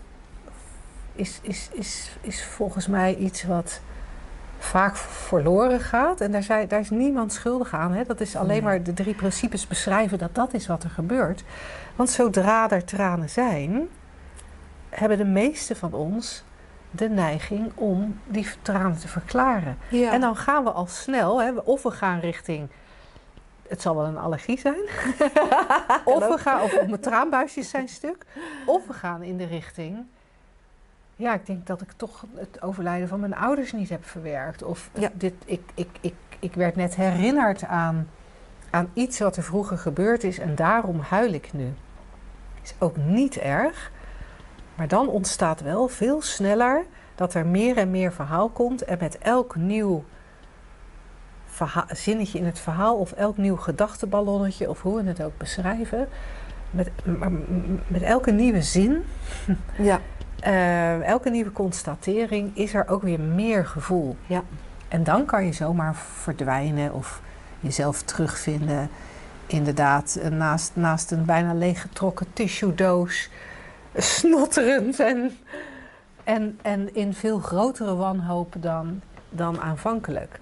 is, 1.12 1.38
is, 1.42 1.68
is, 1.72 2.16
is 2.20 2.44
volgens 2.44 2.86
mij 2.86 3.14
iets 3.14 3.44
wat 3.44 3.80
vaak 4.58 4.96
verloren 4.96 5.80
gaat. 5.80 6.20
En 6.20 6.32
daar, 6.32 6.42
zijn, 6.42 6.68
daar 6.68 6.80
is 6.80 6.90
niemand 6.90 7.32
schuldig 7.32 7.74
aan. 7.74 7.92
Hè? 7.92 8.04
Dat 8.04 8.20
is 8.20 8.36
alleen 8.36 8.48
Nee. 8.48 8.62
maar 8.62 8.82
de 8.82 8.94
drie 8.94 9.14
principes 9.14 9.66
beschrijven 9.66 10.18
dat 10.18 10.34
dat 10.34 10.54
is 10.54 10.66
wat 10.66 10.82
er 10.82 10.90
gebeurt. 10.90 11.44
Want 11.96 12.10
zodra 12.10 12.70
er 12.70 12.84
tranen 12.84 13.30
zijn, 13.30 13.88
hebben 14.88 15.18
de 15.18 15.24
meeste 15.24 15.76
van 15.76 15.92
ons 15.92 16.44
de 16.90 17.08
neiging 17.08 17.72
om 17.74 18.20
die 18.26 18.46
tranen 18.62 18.98
te 18.98 19.08
verklaren. 19.08 19.76
Ja. 19.88 20.12
En 20.12 20.20
dan 20.20 20.36
gaan 20.36 20.64
we 20.64 20.70
al 20.70 20.86
snel, 20.86 21.42
hè, 21.42 21.50
of 21.50 21.82
we 21.82 21.90
gaan 21.90 22.20
richting. 22.20 22.68
Het 23.68 23.82
zal 23.82 23.96
wel 23.96 24.04
een 24.04 24.18
allergie 24.18 24.58
zijn. 24.58 24.80
of, 26.14 26.28
we 26.28 26.38
gaan, 26.38 26.62
of 26.62 26.72
mijn 26.72 27.00
traanbuisjes 27.00 27.68
zijn 27.70 27.88
stuk. 27.88 28.26
Of 28.66 28.86
we 28.86 28.92
gaan 28.92 29.22
in 29.22 29.36
de 29.36 29.44
richting. 29.46 30.06
Ja, 31.16 31.34
ik 31.34 31.46
denk 31.46 31.66
dat 31.66 31.80
ik 31.80 31.92
toch 31.96 32.24
het 32.34 32.62
overlijden 32.62 33.08
van 33.08 33.20
mijn 33.20 33.34
ouders 33.36 33.72
niet 33.72 33.88
heb 33.88 34.04
verwerkt. 34.04 34.62
Of 34.62 34.90
Ja. 34.92 35.10
dit, 35.14 35.34
ik, 35.44 35.62
ik, 35.74 35.88
ik, 36.00 36.14
ik 36.38 36.54
werd 36.54 36.76
net 36.76 36.94
herinnerd 36.96 37.64
aan, 37.64 38.08
aan 38.70 38.90
iets 38.92 39.18
wat 39.18 39.36
er 39.36 39.42
vroeger 39.42 39.78
gebeurd 39.78 40.24
is. 40.24 40.38
En 40.38 40.54
daarom 40.54 41.00
huil 41.00 41.32
ik 41.32 41.52
nu. 41.52 41.72
Is 42.62 42.74
ook 42.78 42.96
niet 42.96 43.36
erg. 43.36 43.90
Maar 44.74 44.88
dan 44.88 45.08
ontstaat 45.08 45.60
wel 45.60 45.88
veel 45.88 46.22
sneller 46.22 46.84
dat 47.14 47.34
er 47.34 47.46
meer 47.46 47.76
en 47.76 47.90
meer 47.90 48.12
verhaal 48.12 48.48
komt. 48.48 48.82
En 48.84 48.98
met 49.00 49.18
elk 49.18 49.56
nieuw 49.56 50.04
zinnetje 51.90 52.38
in 52.38 52.44
het 52.44 52.58
verhaal 52.58 52.96
of 52.96 53.12
elk 53.12 53.36
nieuw 53.36 53.56
gedachteballonnetje 53.56 54.70
of 54.70 54.82
hoe 54.82 55.02
we 55.02 55.08
het 55.08 55.22
ook 55.22 55.38
beschrijven. 55.38 56.08
Met, 56.70 56.90
met 57.86 58.02
elke 58.02 58.30
nieuwe 58.30 58.62
zin, 58.62 59.04
ja. 59.78 60.00
eh, 60.40 61.02
elke 61.02 61.30
nieuwe 61.30 61.52
constatering 61.52 62.56
is 62.56 62.74
er 62.74 62.88
ook 62.88 63.02
weer 63.02 63.20
meer 63.20 63.66
gevoel. 63.66 64.16
Ja. 64.26 64.42
En 64.88 65.04
dan 65.04 65.24
kan 65.24 65.44
je 65.44 65.52
zomaar 65.52 65.94
verdwijnen 65.94 66.92
of 66.92 67.20
jezelf 67.60 68.02
terugvinden. 68.02 68.88
Inderdaad, 69.46 70.18
eh, 70.22 70.30
naast, 70.30 70.70
naast 70.74 71.10
een 71.10 71.24
bijna 71.24 71.54
leeggetrokken 71.54 72.26
tissuedoos, 72.32 73.30
snotterend 73.94 75.00
en, 75.00 75.36
en, 76.24 76.58
en 76.62 76.94
in 76.94 77.14
veel 77.14 77.38
grotere 77.38 77.94
wanhoop 77.94 78.54
dan, 78.58 79.00
dan 79.28 79.60
aanvankelijk. 79.60 80.40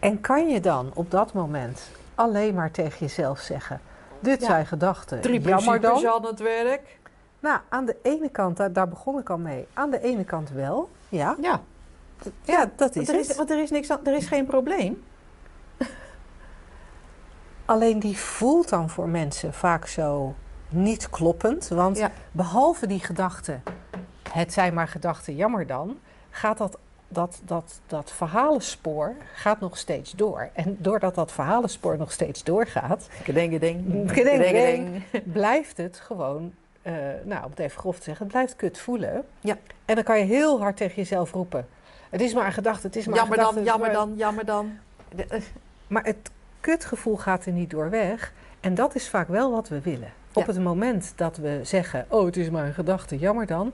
En 0.00 0.20
kan 0.20 0.48
je 0.48 0.60
dan 0.60 0.90
op 0.94 1.10
dat 1.10 1.32
moment 1.32 1.90
alleen 2.14 2.54
maar 2.54 2.70
tegen 2.70 2.98
jezelf 2.98 3.38
zeggen: 3.38 3.80
Dit 4.20 4.40
Ja. 4.40 4.46
zijn 4.46 4.66
gedachten. 4.66 5.20
Drie 5.20 5.40
Jammer 5.40 5.80
dan. 5.80 6.06
aan 6.08 6.24
het 6.26 6.40
werk. 6.40 6.98
Nou, 7.40 7.60
aan 7.68 7.84
de 7.84 7.96
ene 8.02 8.28
kant, 8.28 8.56
daar, 8.56 8.72
daar 8.72 8.88
begon 8.88 9.18
ik 9.18 9.30
al 9.30 9.38
mee. 9.38 9.66
Aan 9.72 9.90
de 9.90 10.00
ene 10.02 10.24
kant 10.24 10.50
wel, 10.50 10.90
ja. 11.08 11.36
Ja. 11.40 11.60
Ja, 12.42 12.70
dat 12.76 12.90
is 12.90 12.94
Want 12.96 13.08
er 13.08 13.18
is, 13.18 13.28
het. 13.28 13.36
want 13.36 13.50
er 13.50 13.62
is, 13.62 13.70
niks 13.70 13.90
aan, 13.90 13.98
er 14.04 14.14
is 14.14 14.26
geen 14.26 14.46
probleem. 14.46 15.02
Alleen 17.64 17.98
die 17.98 18.16
voelt 18.18 18.68
dan 18.68 18.90
voor 18.90 19.08
mensen 19.08 19.54
vaak 19.54 19.86
zo 19.86 20.34
niet 20.68 21.10
kloppend. 21.10 21.68
Want 21.68 21.96
Ja. 21.98 22.10
behalve 22.32 22.86
die 22.86 23.00
gedachte, 23.00 23.60
het 24.32 24.52
zijn 24.52 24.74
maar 24.74 24.88
gedachten, 24.88 25.34
jammer 25.36 25.66
dan, 25.66 25.98
gaat 26.30 26.58
dat, 26.58 26.78
dat, 27.12 27.40
dat, 27.44 27.80
dat 27.86 28.12
verhalenspoor 28.12 29.14
gaat 29.34 29.60
nog 29.60 29.76
steeds 29.76 30.12
door. 30.12 30.48
En 30.52 30.76
doordat 30.78 31.14
dat 31.14 31.32
verhalenspoor 31.32 31.96
nog 31.98 32.12
steeds 32.12 32.44
doorgaat, 32.44 33.08
kedeng. 33.22 33.50
Kedeng, 33.58 34.06
kedeng. 34.12 35.02
blijft 35.24 35.76
het 35.76 36.00
gewoon, 36.00 36.52
eh, 36.82 36.92
nou 37.24 37.44
om 37.44 37.50
het 37.50 37.58
even 37.58 37.78
grof 37.78 37.96
te 37.96 38.02
zeggen, 38.02 38.24
het 38.24 38.32
blijft 38.34 38.56
kut 38.56 38.78
voelen. 38.78 39.24
Ja. 39.40 39.56
En 39.84 39.94
dan 39.94 40.04
kan 40.04 40.18
je 40.18 40.24
heel 40.24 40.60
hard 40.60 40.76
tegen 40.76 40.94
jezelf 40.96 41.32
roepen. 41.32 41.66
Het 42.10 42.20
is 42.20 42.34
maar 42.34 42.46
een 42.46 42.52
gedachte, 42.52 42.86
het 42.86 42.96
is 42.96 43.06
maar 43.06 43.16
Jammer 43.16 43.38
een 43.38 43.44
gedachte. 43.44 43.64
dan, 43.64 43.72
jammer 43.72 43.88
maar- 43.92 44.06
dan, 44.06 44.16
jammer 44.16 44.44
dan. 44.44 44.70
De- 45.14 45.24
eh, 45.36 45.40
Maar 45.86 46.04
het 46.04 46.30
kutgevoel 46.60 47.16
gaat 47.16 47.46
er 47.46 47.52
niet 47.52 47.70
door 47.70 47.90
weg. 47.90 48.32
En 48.60 48.74
dat 48.74 48.94
is 48.94 49.08
vaak 49.08 49.28
wel 49.28 49.50
wat 49.50 49.68
we 49.68 49.80
willen. 49.80 50.12
Op 50.32 50.46
het 50.46 50.60
moment 50.60 51.12
dat 51.16 51.36
we 51.36 51.60
zeggen, 51.62 52.04
oh 52.08 52.24
het 52.24 52.36
is 52.36 52.50
maar 52.50 52.66
een 52.66 52.74
gedachte, 52.74 53.18
jammer 53.18 53.46
dan. 53.46 53.72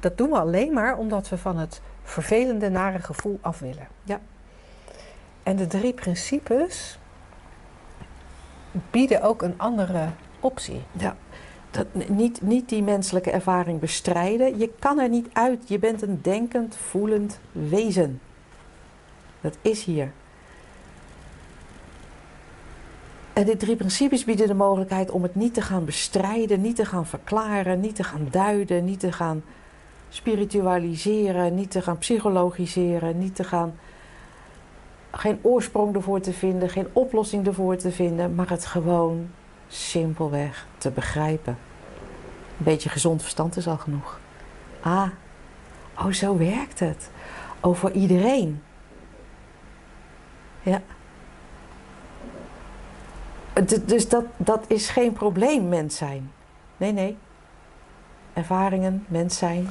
Dat 0.00 0.18
doen 0.18 0.30
we 0.30 0.36
alleen 0.38 0.72
maar 0.72 0.96
omdat 0.96 1.28
we 1.28 1.38
van 1.38 1.56
het 1.58 1.80
vervelende, 2.04 2.70
nare 2.70 2.98
gevoel 2.98 3.38
af 3.40 3.58
willen. 3.58 3.88
Ja. 4.02 4.20
En 5.42 5.56
de 5.56 5.66
drie 5.66 5.92
principes 5.92 6.98
bieden 8.90 9.22
ook 9.22 9.42
een 9.42 9.54
andere 9.56 10.08
optie. 10.40 10.82
Ja, 10.92 11.16
dat, 11.70 11.86
niet, 12.08 12.42
niet 12.42 12.68
die 12.68 12.82
menselijke 12.82 13.30
ervaring 13.30 13.80
bestrijden. 13.80 14.58
Je 14.58 14.70
kan 14.78 14.98
er 14.98 15.08
niet 15.08 15.28
uit. 15.32 15.68
Je 15.68 15.78
bent 15.78 16.02
een 16.02 16.18
denkend, 16.22 16.76
voelend 16.76 17.38
wezen. 17.52 18.20
Dat 19.40 19.56
is 19.62 19.84
hier. 19.84 20.12
En 23.32 23.44
die 23.44 23.56
drie 23.56 23.76
principes 23.76 24.24
bieden 24.24 24.46
de 24.46 24.54
mogelijkheid 24.54 25.10
om 25.10 25.22
het 25.22 25.34
niet 25.34 25.54
te 25.54 25.62
gaan 25.62 25.84
bestrijden, 25.84 26.60
niet 26.60 26.76
te 26.76 26.84
gaan 26.84 27.06
verklaren, 27.06 27.80
niet 27.80 27.96
te 27.96 28.04
gaan 28.04 28.28
duiden, 28.30 28.84
niet 28.84 29.00
te 29.00 29.12
gaan 29.12 29.42
spiritualiseren, 30.14 31.54
niet 31.54 31.70
te 31.70 31.82
gaan 31.82 31.98
psychologiseren, 31.98 33.18
niet 33.18 33.34
te 33.34 33.44
gaan. 33.44 33.78
geen 35.10 35.38
oorsprong 35.42 35.94
ervoor 35.94 36.20
te 36.20 36.32
vinden, 36.32 36.68
geen 36.68 36.88
oplossing 36.92 37.46
ervoor 37.46 37.76
te 37.76 37.90
vinden, 37.90 38.34
maar 38.34 38.50
het 38.50 38.66
gewoon 38.66 39.30
simpelweg 39.68 40.66
te 40.78 40.90
begrijpen. 40.90 41.58
Een 42.58 42.64
beetje 42.64 42.88
gezond 42.88 43.22
verstand 43.22 43.56
is 43.56 43.66
al 43.66 43.76
genoeg. 43.76 44.20
Ah, 44.80 45.08
oh, 45.98 46.10
zo 46.10 46.36
werkt 46.36 46.78
het. 46.78 47.10
Oh, 47.60 47.74
voor 47.74 47.90
iedereen. 47.90 48.62
Ja. 50.62 50.82
Dus 53.84 54.08
dat, 54.08 54.24
dat 54.36 54.64
is 54.66 54.88
geen 54.88 55.12
probleem, 55.12 55.68
mens 55.68 55.96
zijn. 55.96 56.30
Nee, 56.76 56.92
nee. 56.92 57.16
Ervaringen, 58.32 59.04
mens 59.08 59.38
zijn, 59.38 59.68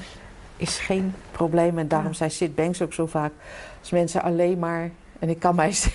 is 0.58 0.80
geen 0.80 1.14
probleem. 1.32 1.78
En 1.78 1.88
daarom 1.88 2.12
Ja. 2.12 2.18
zei 2.18 2.30
Sid 2.30 2.56
Banks 2.56 2.82
ook 2.82 2.94
zo 2.94 3.06
vaak... 3.06 3.32
als 3.80 3.90
mensen 3.90 4.22
alleen 4.22 4.60
maar... 4.60 4.92
en 5.20 5.30
ik 5.30 5.40
kan 5.40 5.56
mij 5.56 5.68
een 5.74 5.92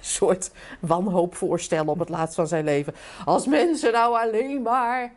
soort 0.00 0.50
wanhoop 0.80 1.34
voorstellen 1.34 1.88
op 1.88 1.98
het 1.98 2.08
laatst 2.08 2.34
van 2.34 2.48
zijn 2.48 2.64
leven. 2.64 2.94
Als 3.24 3.46
mensen 3.46 3.92
nou 3.92 4.18
alleen 4.18 4.62
maar 4.62 5.12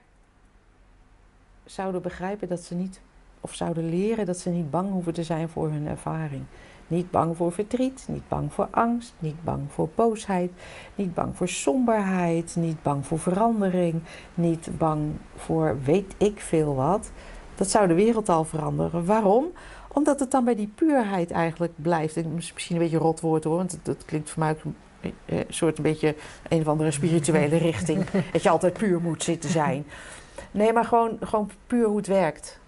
zouden 1.65 2.01
begrijpen 2.01 2.47
dat 2.47 2.59
ze 2.59 2.75
niet, 2.75 2.99
of 3.41 3.53
zouden 3.53 3.89
leren 3.89 4.25
dat 4.25 4.37
ze 4.37 4.49
niet 4.49 4.71
bang 4.71 4.91
hoeven 4.91 5.13
te 5.13 5.23
zijn 5.23 5.49
voor 5.49 5.69
hun 5.69 5.87
ervaring. 5.87 6.43
Niet 6.87 7.11
bang 7.11 7.37
voor 7.37 7.51
verdriet, 7.51 8.05
niet 8.07 8.27
bang 8.27 8.53
voor 8.53 8.67
angst, 8.71 9.13
niet 9.19 9.43
bang 9.43 9.61
voor 9.71 9.89
boosheid, 9.95 10.51
niet 10.95 11.13
bang 11.13 11.37
voor 11.37 11.47
somberheid, 11.47 12.55
niet 12.55 12.81
bang 12.83 13.05
voor 13.05 13.19
verandering, 13.19 14.01
niet 14.33 14.69
bang 14.77 15.11
voor 15.35 15.77
weet 15.83 16.13
ik 16.17 16.39
veel 16.39 16.75
wat. 16.75 17.11
Dat 17.55 17.69
zou 17.69 17.87
de 17.87 17.93
wereld 17.93 18.29
al 18.29 18.43
veranderen. 18.43 19.05
Waarom? 19.05 19.45
Omdat 19.87 20.19
het 20.19 20.31
dan 20.31 20.45
bij 20.45 20.55
die 20.55 20.71
puurheid 20.75 21.31
eigenlijk 21.31 21.73
blijft. 21.75 22.17
En 22.17 22.33
misschien 22.33 22.75
een 22.75 22.81
beetje 22.81 22.97
rot 22.97 23.19
woord 23.19 23.43
hoor, 23.43 23.55
want 23.55 23.77
het 23.83 24.05
klinkt 24.05 24.29
voor 24.29 24.39
mij 24.43 24.51
ook 24.51 24.63
een, 24.63 24.75
eh, 25.25 25.37
een 25.37 25.45
soort 25.49 25.77
een 25.77 25.83
beetje 25.83 26.15
een 26.49 26.59
of 26.59 26.67
andere 26.67 26.91
spirituele 26.91 27.57
richting. 27.69 28.05
Dat 28.31 28.43
je 28.43 28.49
altijd 28.49 28.73
puur 28.73 29.01
moet 29.01 29.23
zitten 29.23 29.49
zijn. 29.49 29.85
Nee, 30.51 30.73
maar 30.73 30.85
gewoon, 30.85 31.17
gewoon 31.19 31.49
puur 31.67 31.85
hoe 31.85 31.97
het 31.97 32.07
werkt. 32.07 32.59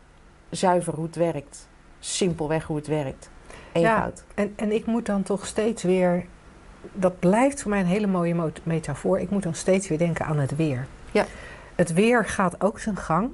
Zuiver 0.49 0.93
hoe 0.93 1.05
het 1.05 1.15
werkt. 1.15 1.67
Simpelweg 1.99 2.63
hoe 2.65 2.75
het 2.75 2.87
werkt. 2.87 3.29
Eenvoud. 3.71 4.23
En, 4.35 4.53
en 4.55 4.71
ik 4.71 4.85
moet 4.85 5.05
dan 5.05 5.23
toch 5.23 5.45
steeds 5.45 5.83
weer, 5.83 6.25
dat 6.93 7.19
blijft 7.19 7.61
voor 7.61 7.69
mij 7.69 7.79
een 7.79 7.85
hele 7.85 8.07
mooie 8.07 8.35
mo- 8.35 8.51
metafoor. 8.63 9.19
Ik 9.19 9.29
moet 9.29 9.43
dan 9.43 9.53
steeds 9.55 9.87
weer 9.87 9.97
denken 9.97 10.25
aan 10.25 10.39
het 10.39 10.55
weer. 10.55 10.87
Ja. 11.11 11.25
Het 11.75 11.93
weer 11.93 12.25
gaat 12.25 12.63
ook 12.63 12.79
zijn 12.79 12.95
gang. 12.97 13.29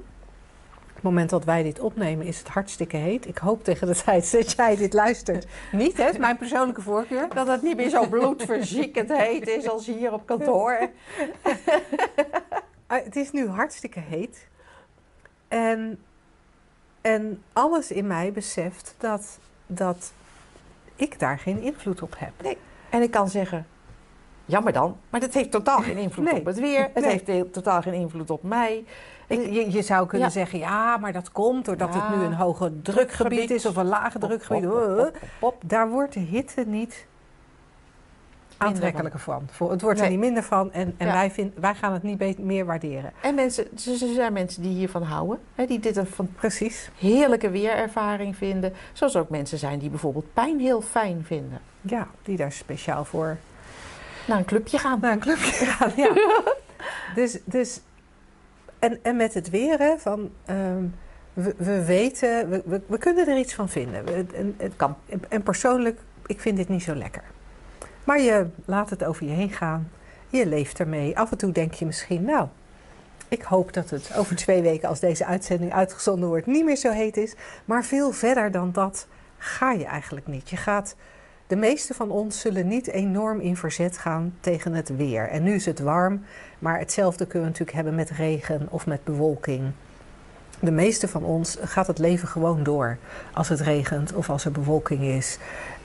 Op 1.00 1.06
het 1.06 1.14
moment 1.14 1.30
dat 1.30 1.44
wij 1.44 1.62
dit 1.62 1.80
opnemen 1.80 2.26
is 2.26 2.38
het 2.38 2.48
hartstikke 2.48 2.96
heet. 2.96 3.26
Ik 3.28 3.38
hoop 3.38 3.64
tegen 3.64 3.86
de 3.86 3.94
tijd 4.04 4.30
dat 4.32 4.52
jij 4.52 4.76
dit 4.76 4.92
luistert 4.92 5.46
niet, 5.72 5.96
hè? 5.96 6.18
Mijn 6.18 6.36
persoonlijke 6.36 6.82
voorkeur. 6.82 7.28
Dat 7.34 7.46
het 7.46 7.62
niet 7.62 7.76
meer 7.76 7.88
zo 7.88 8.06
bloedverziekend 8.08 9.12
heet 9.16 9.48
is 9.48 9.68
als 9.68 9.86
hier 9.86 10.12
op 10.12 10.26
kantoor. 10.26 10.90
Ah, 12.86 13.04
Het 13.04 13.16
is 13.16 13.30
nu 13.30 13.48
hartstikke 13.48 14.00
heet. 14.00 14.48
En, 15.48 15.98
en 17.00 17.42
alles 17.52 17.90
in 17.90 18.06
mij 18.06 18.32
beseft 18.32 18.94
dat, 18.98 19.38
dat 19.66 20.12
ik 20.96 21.18
daar 21.18 21.38
geen 21.38 21.60
invloed 21.60 22.02
op 22.02 22.14
heb. 22.18 22.56
En 22.90 23.02
ik 23.02 23.10
kan 23.10 23.28
zeggen, 23.28 23.66
jammer 24.44 24.72
dan, 24.72 24.96
maar 25.10 25.20
dat 25.20 25.34
heeft 25.34 25.50
totaal 25.50 25.80
geen 25.82 25.96
invloed 25.98 26.24
Nee. 26.24 26.40
op 26.40 26.44
het 26.46 26.58
weer. 26.58 26.90
Het 26.94 27.04
Nee. 27.04 27.20
heeft 27.24 27.52
totaal 27.52 27.82
geen 27.82 27.94
invloed 27.94 28.30
op 28.30 28.42
mij. 28.42 28.84
Ik, 29.30 29.52
je, 29.52 29.70
je 29.70 29.82
zou 29.82 30.06
kunnen 30.06 30.26
Ja. 30.28 30.32
zeggen, 30.34 30.58
ja, 30.58 30.96
maar 30.96 31.12
dat 31.12 31.32
komt 31.32 31.64
doordat 31.64 31.94
Ja. 31.94 32.00
het 32.06 32.16
nu 32.16 32.24
een 32.24 32.32
hoge 32.34 32.82
drukgebied 32.82 33.50
is 33.50 33.66
of 33.66 33.76
een 33.76 33.86
lage 33.86 34.18
drukgebied. 34.18 34.64
Hop. 35.40 35.62
Daar 35.64 35.88
wordt 35.88 36.12
de 36.14 36.20
hitte 36.20 36.64
niet 36.66 37.06
aantrekkelijker 38.56 39.20
van. 39.20 39.48
Het 39.70 39.82
wordt 39.82 40.00
er 40.00 40.08
niet 40.08 40.18
minder 40.18 40.42
van 40.42 40.72
en, 40.72 40.94
en 40.96 41.06
Ja. 41.06 41.12
wij, 41.12 41.30
vind, 41.30 41.52
wij 41.60 41.74
gaan 41.74 41.92
het 41.92 42.02
niet 42.02 42.38
meer 42.38 42.64
waarderen. 42.66 43.12
En 43.22 43.34
mensen, 43.34 43.64
er 43.72 44.14
zijn 44.14 44.32
mensen 44.32 44.62
die 44.62 44.74
hiervan 44.74 45.02
houden. 45.02 45.38
Hè, 45.54 45.66
die 45.66 45.78
dit 45.78 45.96
een 45.96 46.06
van 46.06 46.28
Precies. 46.34 46.90
heerlijke 46.98 47.50
weerervaring 47.50 48.36
vinden. 48.36 48.72
Zoals 48.92 49.16
ook 49.16 49.28
mensen 49.28 49.58
zijn 49.58 49.78
die 49.78 49.90
bijvoorbeeld 49.90 50.32
pijn 50.34 50.60
heel 50.60 50.80
fijn 50.80 51.22
vinden. 51.26 51.60
Ja, 51.80 52.06
die 52.22 52.36
daar 52.36 52.52
speciaal 52.52 53.04
voor 53.04 53.36
Naar 54.26 54.38
een 54.38 54.44
clubje 54.44 54.78
gaan. 54.78 54.98
naar 55.00 55.12
een 55.12 55.18
clubje 55.18 55.52
gaan. 55.66 55.92
Ja. 55.96 56.12
dus, 57.14 57.38
dus, 57.44 57.80
en, 58.80 58.98
en 59.02 59.16
met 59.16 59.34
het 59.34 59.50
weer, 59.50 59.78
hè, 59.78 59.98
van, 59.98 60.30
ehm, 60.44 60.84
we, 61.32 61.54
we 61.56 61.84
weten, 61.84 62.48
we, 62.48 62.62
we, 62.64 62.80
we 62.86 62.98
kunnen 62.98 63.28
er 63.28 63.38
iets 63.38 63.54
van 63.54 63.68
vinden. 63.68 64.34
En, 64.34 64.54
het 64.56 64.76
Kan. 64.76 64.96
en 65.28 65.42
persoonlijk, 65.42 66.00
ik 66.26 66.40
vind 66.40 66.56
dit 66.56 66.68
niet 66.68 66.82
zo 66.82 66.94
lekker. 66.94 67.22
Maar 68.04 68.20
je 68.20 68.46
laat 68.64 68.90
het 68.90 69.04
over 69.04 69.26
je 69.26 69.32
heen 69.32 69.50
gaan. 69.50 69.90
Je 70.28 70.46
leeft 70.46 70.80
ermee. 70.80 71.18
Af 71.18 71.30
en 71.30 71.38
toe 71.38 71.52
denk 71.52 71.74
je 71.74 71.86
misschien, 71.86 72.24
nou, 72.24 72.48
ik 73.28 73.42
hoop 73.42 73.72
dat 73.72 73.90
het 73.90 74.16
over 74.16 74.36
twee 74.36 74.62
weken, 74.62 74.88
als 74.88 75.00
deze 75.00 75.24
uitzending 75.26 75.72
uitgezonden 75.72 76.28
wordt, 76.28 76.46
niet 76.46 76.64
meer 76.64 76.76
zo 76.76 76.90
heet 76.90 77.16
is. 77.16 77.34
Maar 77.64 77.84
veel 77.84 78.12
verder 78.12 78.50
dan 78.50 78.72
dat 78.72 79.06
ga 79.38 79.72
je 79.72 79.84
eigenlijk 79.84 80.26
niet. 80.26 80.50
Je 80.50 80.56
gaat, 80.56 80.96
de 81.50 81.56
meeste 81.56 81.94
van 81.94 82.10
ons 82.10 82.40
zullen 82.40 82.68
niet 82.68 82.88
enorm 82.88 83.40
in 83.40 83.56
verzet 83.56 83.98
gaan 83.98 84.34
tegen 84.40 84.72
het 84.72 84.96
weer. 84.96 85.28
En 85.28 85.42
nu 85.42 85.54
is 85.54 85.66
het 85.66 85.80
warm, 85.80 86.24
maar 86.58 86.78
hetzelfde 86.78 87.26
kunnen 87.26 87.42
we 87.42 87.48
natuurlijk 87.48 87.76
hebben 87.76 87.94
met 87.94 88.10
regen 88.10 88.66
of 88.70 88.86
met 88.86 89.04
bewolking. 89.04 89.72
De 90.60 90.70
meeste 90.70 91.08
van 91.08 91.24
ons 91.24 91.56
gaat 91.60 91.86
het 91.86 91.98
leven 91.98 92.28
gewoon 92.28 92.62
door 92.62 92.98
als 93.32 93.48
het 93.48 93.60
regent 93.60 94.12
of 94.12 94.30
als 94.30 94.44
er 94.44 94.52
bewolking 94.52 95.02
is. 95.02 95.38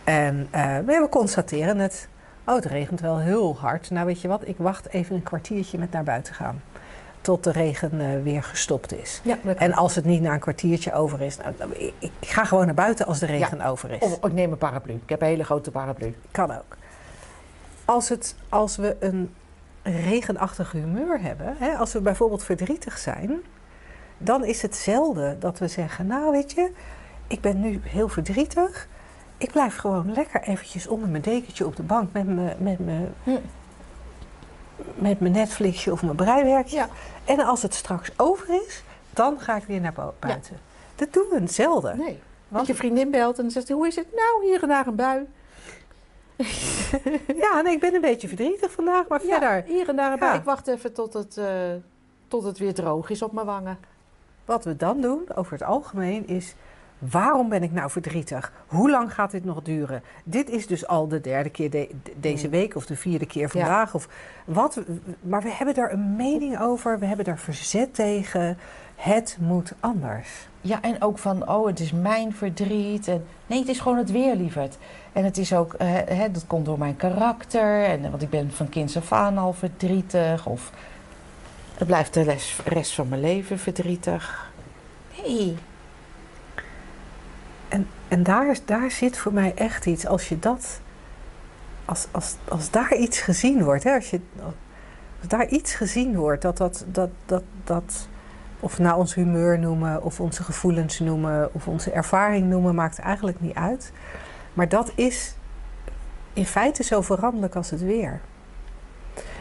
En 0.03 0.47
eh, 0.51 0.78
we 0.86 1.07
constateren 1.09 1.78
het. 1.80 2.07
Oh, 2.45 2.55
het 2.55 2.66
regent 2.66 3.01
wel 3.01 3.20
heel 3.20 3.57
hard. 3.57 3.89
Nou, 3.89 4.05
weet 4.05 4.22
je 4.22 4.28
wat? 4.28 4.47
Ik 4.47 4.57
wacht 4.57 4.89
even 4.89 5.16
een 5.16 5.24
kwartiertje 5.24 5.78
met 5.78 5.91
naar 5.91 6.03
buiten 6.03 6.34
gaan. 6.34 6.61
Tot 7.26 7.44
de 7.44 7.52
regen 7.52 8.02
eh, 8.02 8.24
weer 8.24 8.44
gestopt 8.44 8.94
is. 8.94 9.22
Ja, 9.24 9.38
En 9.58 9.74
als 9.74 9.96
het 9.96 10.06
niet 10.06 10.22
na 10.22 10.34
een 10.34 10.40
kwartiertje 10.40 10.94
over 10.94 11.22
is, 11.22 11.38
nou, 11.38 11.94
ik, 12.00 12.12
ga 12.22 12.46
gewoon 12.46 12.66
naar 12.66 12.76
buiten 12.76 13.06
als 13.06 13.20
de 13.20 13.26
regen 13.26 13.62
over 13.62 13.92
is. 13.92 14.00
Of 14.00 14.26
ik 14.26 14.34
neem 14.34 14.52
een 14.52 14.58
paraplu. 14.58 14.94
Ik 14.94 15.10
heb 15.10 15.22
een 15.22 15.28
hele 15.28 15.44
grote 15.44 15.72
paraplu. 15.72 16.16
Kan 16.32 16.52
ook. 16.52 16.78
Als, 17.86 18.10
het, 18.10 18.36
als 18.50 18.76
we 18.76 18.96
een 19.00 19.34
regenachtig 19.84 20.72
humeur 20.72 21.22
hebben, 21.22 21.56
hè, 21.58 21.76
als 21.76 21.94
we 21.94 22.02
bijvoorbeeld 22.02 22.44
verdrietig 22.44 22.98
zijn, 22.98 23.42
dan 24.18 24.46
is 24.46 24.62
het 24.62 24.76
zelden 24.76 25.40
dat 25.40 25.60
we 25.60 25.68
zeggen: 25.68 26.08
Nou, 26.08 26.32
weet 26.32 26.52
je, 26.52 26.72
ik 27.28 27.42
ben 27.42 27.60
nu 27.62 27.80
heel 27.84 28.08
verdrietig. 28.08 28.88
Ik 29.38 29.52
blijf 29.52 29.76
gewoon 29.76 30.14
lekker 30.14 30.42
eventjes 30.42 30.88
onder 30.88 31.10
mijn 31.10 31.24
dekentje 31.24 31.66
op 31.66 31.76
de 31.76 31.84
bank 31.84 32.14
met 32.14 32.26
mijn, 32.26 32.56
met 32.58 32.86
mijn, 32.86 33.14
Hm. 33.24 33.32
Met 34.96 35.20
mijn 35.20 35.34
Netflixje 35.34 35.92
of 35.92 36.04
mijn 36.04 36.16
breiwerkje. 36.16 36.76
Ja. 36.76 36.90
En 37.26 37.40
als 37.40 37.62
het 37.62 37.74
straks 37.74 38.10
over 38.18 38.50
is, 38.68 38.84
dan 39.14 39.40
ga 39.40 39.56
ik 39.56 39.64
weer 39.64 39.82
naar 39.82 39.94
buiten. 40.20 40.58
Dat 40.96 41.14
doen 41.14 41.26
we 41.30 41.48
zelden. 41.48 41.98
Nee. 41.98 42.20
Want 42.48 42.68
je 42.68 42.76
vriendin 42.76 43.12
belt 43.12 43.38
en 43.38 43.44
dan 43.44 43.52
zegt 43.52 43.68
ze, 43.68 43.74
hoe 43.74 43.88
is 43.88 43.96
het? 43.96 44.08
Nou, 44.16 44.46
hier 44.46 44.62
en 44.62 44.68
daar 44.68 44.88
een 44.88 44.96
bui. 44.96 45.26
Ja, 47.44 47.62
nee, 47.62 47.74
ik 47.74 47.80
ben 47.80 47.94
een 47.96 48.02
beetje 48.02 48.28
verdrietig 48.28 48.72
vandaag, 48.72 49.08
maar 49.08 49.26
Ja, 49.26 49.40
verder. 49.40 49.64
hier 49.74 49.90
en 49.90 49.96
daar 49.96 50.12
een 50.12 50.20
bui. 50.20 50.38
Ik 50.38 50.44
wacht 50.44 50.68
even 50.68 50.94
tot 50.94 51.14
het, 51.14 51.38
eh, 51.38 51.46
tot 52.28 52.44
het 52.44 52.58
weer 52.58 52.74
droog 52.74 53.10
is 53.10 53.22
op 53.22 53.32
mijn 53.32 53.46
wangen. 53.46 53.78
Wat 54.46 54.64
we 54.66 54.76
dan 54.76 55.02
doen, 55.02 55.26
over 55.36 55.52
het 55.54 55.64
algemeen, 55.64 56.28
is... 56.28 56.56
Waarom 57.10 57.49
ben 57.49 57.64
ik 57.64 57.72
nou 57.72 57.89
verdrietig? 57.89 58.51
Hoe 58.68 58.89
lang 58.89 59.14
gaat 59.14 59.32
dit 59.32 59.45
nog 59.45 59.62
duren? 59.62 60.03
Dit 60.24 60.49
is 60.49 60.68
dus 60.68 60.88
al 60.88 61.08
de 61.08 61.22
derde 61.22 61.49
keer 61.49 61.70
de- 61.70 61.89
de- 62.03 62.14
deze 62.20 62.45
Mm. 62.45 62.51
week 62.51 62.76
of 62.76 62.86
de 62.86 62.95
vierde 62.95 63.26
keer 63.26 63.49
vandaag. 63.49 63.93
Of 63.93 64.08
wat, 64.45 64.80
maar 65.22 65.41
we 65.41 65.49
hebben 65.51 65.76
daar 65.76 65.91
een 65.91 66.16
mening 66.16 66.60
over. 66.60 66.99
We 66.99 67.06
hebben 67.06 67.26
daar 67.26 67.38
verzet 67.39 67.93
tegen. 67.93 68.58
Het 68.95 69.38
moet 69.39 69.74
anders. 69.80 70.47
Ja, 70.62 70.82
en 70.82 71.01
ook 71.01 71.18
van, 71.18 71.49
oh, 71.49 71.68
het 71.68 71.80
is 71.80 71.91
mijn 71.91 72.34
verdriet. 72.34 73.08
En, 73.08 73.26
nee, 73.47 73.60
het 73.60 73.68
is 73.68 73.80
gewoon 73.80 73.97
het 73.97 74.12
weer, 74.12 74.36
lieverd. 74.36 74.78
En 75.14 75.24
het 75.24 75.38
is 75.38 75.53
ook, 75.53 75.76
hè, 75.84 76.32
dat 76.32 76.47
komt 76.47 76.66
door 76.66 76.80
mijn 76.80 76.95
karakter. 76.95 77.84
En, 77.84 78.10
want 78.10 78.22
ik 78.22 78.30
ben 78.30 78.51
van 78.51 78.70
kinds 78.70 78.97
af 78.97 79.12
aan 79.12 79.38
al 79.38 79.53
verdrietig. 79.53 80.45
Of 80.45 80.72
het 81.78 81.88
blijft 81.88 82.14
de 82.14 82.26
les- 82.26 82.60
rest 82.66 82.93
van 82.93 83.08
mijn 83.08 83.22
leven 83.22 83.60
verdrietig. 83.60 84.51
Nee. 85.24 85.56
En, 88.16 88.24
daar, 88.24 88.57
daar 88.66 88.91
zit 88.91 89.18
voor 89.18 89.34
mij 89.34 89.53
echt 89.55 89.86
iets. 89.86 90.05
Als 90.05 90.30
je 90.30 90.39
dat... 90.39 90.80
Als, 91.86 92.07
als, 92.11 92.36
als 92.47 92.72
daar 92.72 92.95
iets 92.95 93.20
gezien 93.20 93.63
wordt, 93.63 93.84
hè, 93.84 93.93
als, 93.93 94.09
je, 94.09 94.20
daar 95.28 95.47
iets 95.47 95.74
gezien 95.74 96.16
wordt, 96.16 96.41
dat 96.41 96.57
dat, 96.57 96.86
dat, 96.88 97.09
dat, 97.26 97.43
dat 97.63 98.07
of 98.59 98.80
nou 98.80 98.97
ons 98.97 99.13
humeur 99.16 99.59
noemen, 99.59 100.03
of 100.03 100.20
onze 100.20 100.43
gevoelens 100.43 100.99
noemen, 100.99 101.53
of 101.53 101.68
onze 101.68 101.91
ervaring 101.91 102.49
noemen, 102.49 102.76
maakt 102.76 102.99
eigenlijk 102.99 103.41
niet 103.41 103.55
uit. 103.55 103.91
Maar 104.53 104.70
dat 104.70 104.91
is 104.95 105.36
in 106.34 106.45
feite 106.45 106.84
zo 106.84 107.01
veranderlijk 107.01 107.55
als 107.55 107.70
het 107.70 107.82
weer. 107.82 108.20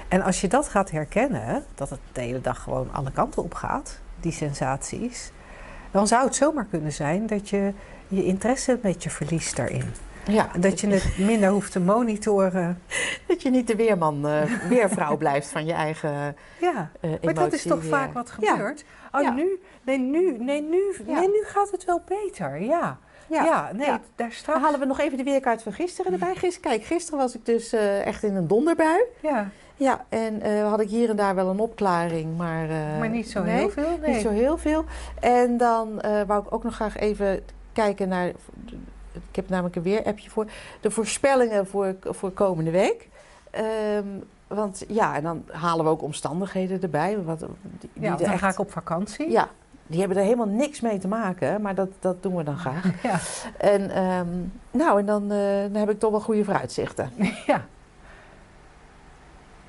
En 0.09 0.23
als 0.23 0.41
je 0.41 0.49
dat 0.49 0.69
gaat 0.69 0.91
herkennen, 0.91 1.65
dat 1.75 1.91
het 1.91 2.01
de 2.13 2.21
hele 2.21 2.41
dag 2.41 2.63
gewoon 2.63 2.93
alle 2.93 3.13
kanten 3.13 3.43
op 3.43 3.55
gaat, 3.55 4.01
die 4.21 4.33
sensaties, 4.33 5.33
dan 5.91 6.07
zou 6.07 6.25
het 6.25 6.35
zomaar 6.35 6.67
kunnen 6.71 6.93
zijn 6.93 7.27
dat 7.27 7.49
je 7.49 7.73
je 8.09 8.25
interesse 8.25 8.73
een 8.73 8.81
beetje 8.83 9.11
verliest 9.11 9.57
daarin. 9.57 9.85
Ja, 10.29 10.51
Dat 10.59 10.81
je 10.81 10.87
het 10.89 11.19
minder 11.19 11.49
hoeft 11.51 11.73
te 11.73 11.81
monitoren. 11.81 12.83
dat 13.29 13.43
je 13.43 13.51
niet 13.51 13.67
de 13.67 13.77
weerman, 13.77 14.27
eh, 14.29 14.43
weervrouw 14.69 15.17
blijft 15.17 15.49
van 15.49 15.65
je 15.67 15.73
eigen 15.73 16.37
Ja, 16.61 16.91
eh 17.01 17.11
maar 17.23 17.35
dat 17.35 17.53
is 17.53 17.63
toch 17.63 17.85
vaak 17.85 18.13
wat 18.13 18.33
Ja. 18.41 18.51
gebeurt. 18.53 18.85
Oh, 19.13 19.23
Ja. 19.23 19.31
nu, 19.31 19.61
nee, 19.83 19.99
nu, 19.99 20.37
nee, 20.39 20.63
nu, 20.63 20.95
Ja. 21.07 21.19
nee, 21.19 21.29
nu 21.29 21.43
gaat 21.47 21.71
het 21.71 21.85
wel 21.85 22.03
beter. 22.09 22.61
Ja, 22.63 22.99
ja, 23.29 23.71
nee, 23.73 23.87
daar 23.87 24.01
Dan 24.17 24.31
straks. 24.31 24.61
halen 24.61 24.81
we 24.81 24.87
nog 24.87 25.01
even 25.01 25.17
de 25.19 25.25
weerkaart 25.25 25.63
van 25.63 25.73
gisteren 25.73 26.13
erbij. 26.13 26.35
Gisteren, 26.35 26.71
kijk, 26.71 26.85
gisteren 26.85 27.19
was 27.21 27.35
ik 27.35 27.47
dus 27.47 27.73
eh, 27.73 28.07
echt 28.07 28.23
in 28.23 28.35
een 28.37 28.47
donderbui. 28.47 29.03
Ja, 29.21 29.49
Ja, 29.77 30.05
en 30.09 30.63
had 30.63 30.81
ik 30.81 30.89
hier 30.89 31.11
en 31.11 31.17
daar 31.17 31.35
wel 31.35 31.49
een 31.51 31.59
opklaring, 31.61 32.37
maar... 32.37 32.67
maar 32.99 33.09
niet 33.09 33.31
zo 33.31 33.43
nee, 33.43 33.57
heel 33.57 33.71
veel. 33.71 33.99
Nee. 34.01 34.13
Niet 34.13 34.23
zo 34.23 34.29
heel 34.31 34.59
veel. 34.59 34.85
En 35.21 35.57
dan 35.57 36.01
wou 36.27 36.43
ik 36.47 36.53
ook 36.55 36.63
nog 36.65 36.75
graag 36.75 36.97
even 36.97 37.43
kijken 37.75 38.09
naar... 38.09 38.27
Ik 39.13 39.37
heb 39.37 39.49
namelijk 39.49 39.77
een 39.77 39.83
weer-appje 39.83 40.31
voor. 40.31 40.47
De 40.81 40.91
voorspellingen 40.91 41.67
voor, 41.67 41.95
voor 42.03 42.31
komende 42.31 42.71
week. 42.71 43.09
Ehm, 43.51 44.07
want 44.47 44.85
ja, 44.89 45.17
en 45.17 45.23
dan 45.23 45.45
halen 45.51 45.85
we 45.85 45.91
ook 45.91 46.03
omstandigheden 46.03 46.83
erbij. 46.83 47.23
Wat, 47.23 47.39
die, 47.63 47.91
ja, 47.93 48.17
dan 48.17 48.27
echt- 48.31 48.39
ga 48.39 48.49
ik 48.49 48.59
op 48.59 48.73
vakantie. 48.73 49.31
Ja, 49.31 49.49
die 49.87 49.99
hebben 49.99 50.17
er 50.19 50.25
helemaal 50.25 50.47
niks 50.47 50.81
mee 50.81 50.99
te 50.99 51.09
maken. 51.09 51.61
Maar 51.63 51.75
dat, 51.75 51.89
dat 52.01 52.23
doen 52.23 52.37
we 52.37 52.43
dan 52.43 52.59
graag. 52.67 53.03
Ja. 53.03 53.19
En 53.59 53.91
ehm, 53.91 54.29
nou, 54.71 54.99
en 54.99 55.07
dan, 55.07 55.23
eh, 55.33 55.63
dan 55.63 55.75
heb 55.75 55.91
ik 55.91 55.99
toch 55.99 56.11
wel 56.11 56.21
goede 56.21 56.45
vooruitzichten. 56.45 57.11
ja. 57.47 57.65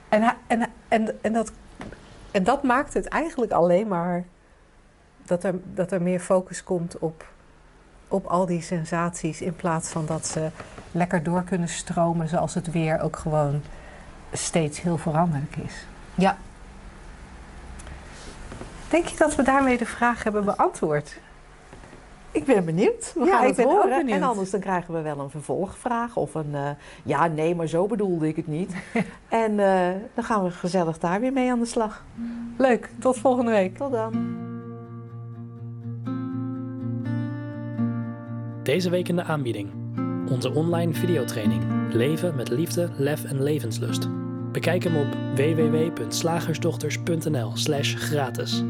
En, 0.09 0.35
en, 0.47 0.69
en, 0.87 1.17
en, 1.21 1.33
dat, 1.33 1.51
en 2.31 2.43
dat 2.43 2.63
maakt 2.63 2.93
het 2.93 3.07
eigenlijk 3.07 3.51
alleen 3.51 3.87
maar 3.87 4.23
dat 5.25 5.43
er, 5.43 5.55
dat 5.73 5.91
er 5.91 6.01
meer 6.01 6.19
focus 6.19 6.63
komt 6.63 6.99
op, 6.99 7.25
op 8.07 8.25
al 8.25 8.45
die 8.45 8.61
sensaties. 8.61 9.41
In 9.41 9.55
plaats 9.55 9.89
van 9.89 10.05
dat 10.05 10.27
ze 10.27 10.49
lekker 10.91 11.23
door 11.23 11.43
kunnen 11.43 11.69
stromen 11.69 12.27
zoals 12.27 12.53
het 12.53 12.71
weer 12.71 12.99
ook 13.01 13.15
gewoon 13.15 13.61
steeds 14.31 14.81
heel 14.81 14.97
veranderlijk 14.97 15.55
is. 15.55 15.85
Ja. 16.15 16.37
Denk 18.89 19.05
je 19.05 19.17
dat 19.17 19.35
we 19.35 19.43
daarmee 19.43 19.77
de 19.77 19.85
vraag 19.85 20.23
hebben 20.23 20.45
beantwoord? 20.45 21.19
Ik 22.31 22.45
ben 22.45 22.65
benieuwd. 22.65 23.11
We 23.13 23.25
Ja, 23.25 23.31
gaan 23.31 23.41
ik 23.41 23.47
het 23.47 23.55
ben 23.55 23.65
ook 23.65 23.71
horen. 23.71 23.97
benieuwd. 23.97 24.17
En 24.17 24.23
anders 24.23 24.49
dan 24.49 24.59
krijgen 24.59 24.93
we 24.93 25.01
wel 25.01 25.19
een 25.19 25.29
vervolgvraag. 25.29 26.15
Of 26.15 26.33
een, 26.33 26.49
eh, 26.55 26.69
ja, 27.03 27.27
nee, 27.27 27.55
maar 27.55 27.67
zo 27.67 27.87
bedoelde 27.87 28.27
ik 28.27 28.35
het 28.35 28.47
niet. 28.47 28.73
en 29.29 29.59
eh, 29.59 29.95
dan 30.13 30.23
gaan 30.23 30.43
we 30.43 30.51
gezellig 30.51 30.99
daar 30.99 31.19
weer 31.19 31.33
mee 31.33 31.51
aan 31.51 31.59
de 31.59 31.65
slag. 31.65 32.03
Leuk, 32.57 32.89
tot 32.99 33.17
volgende 33.17 33.51
week. 33.51 33.77
Tot 33.77 33.91
dan. 33.91 34.13
Deze 38.65 38.89
week 38.89 39.07
in 39.07 39.15
aanbieding. 39.23 39.71
Onze 40.29 40.53
online 40.53 40.93
videotraining. 40.93 41.63
Leven 41.93 42.35
met 42.35 42.49
liefde, 42.49 42.89
lef 42.97 43.23
en 43.23 43.43
levenslust. 43.43 44.07
Bekijk 44.51 44.83
hem 44.83 44.95
op 44.95 45.07
www.slagersdochters.nl 45.35 47.51
slash 47.53 47.95
gratis. 47.95 48.63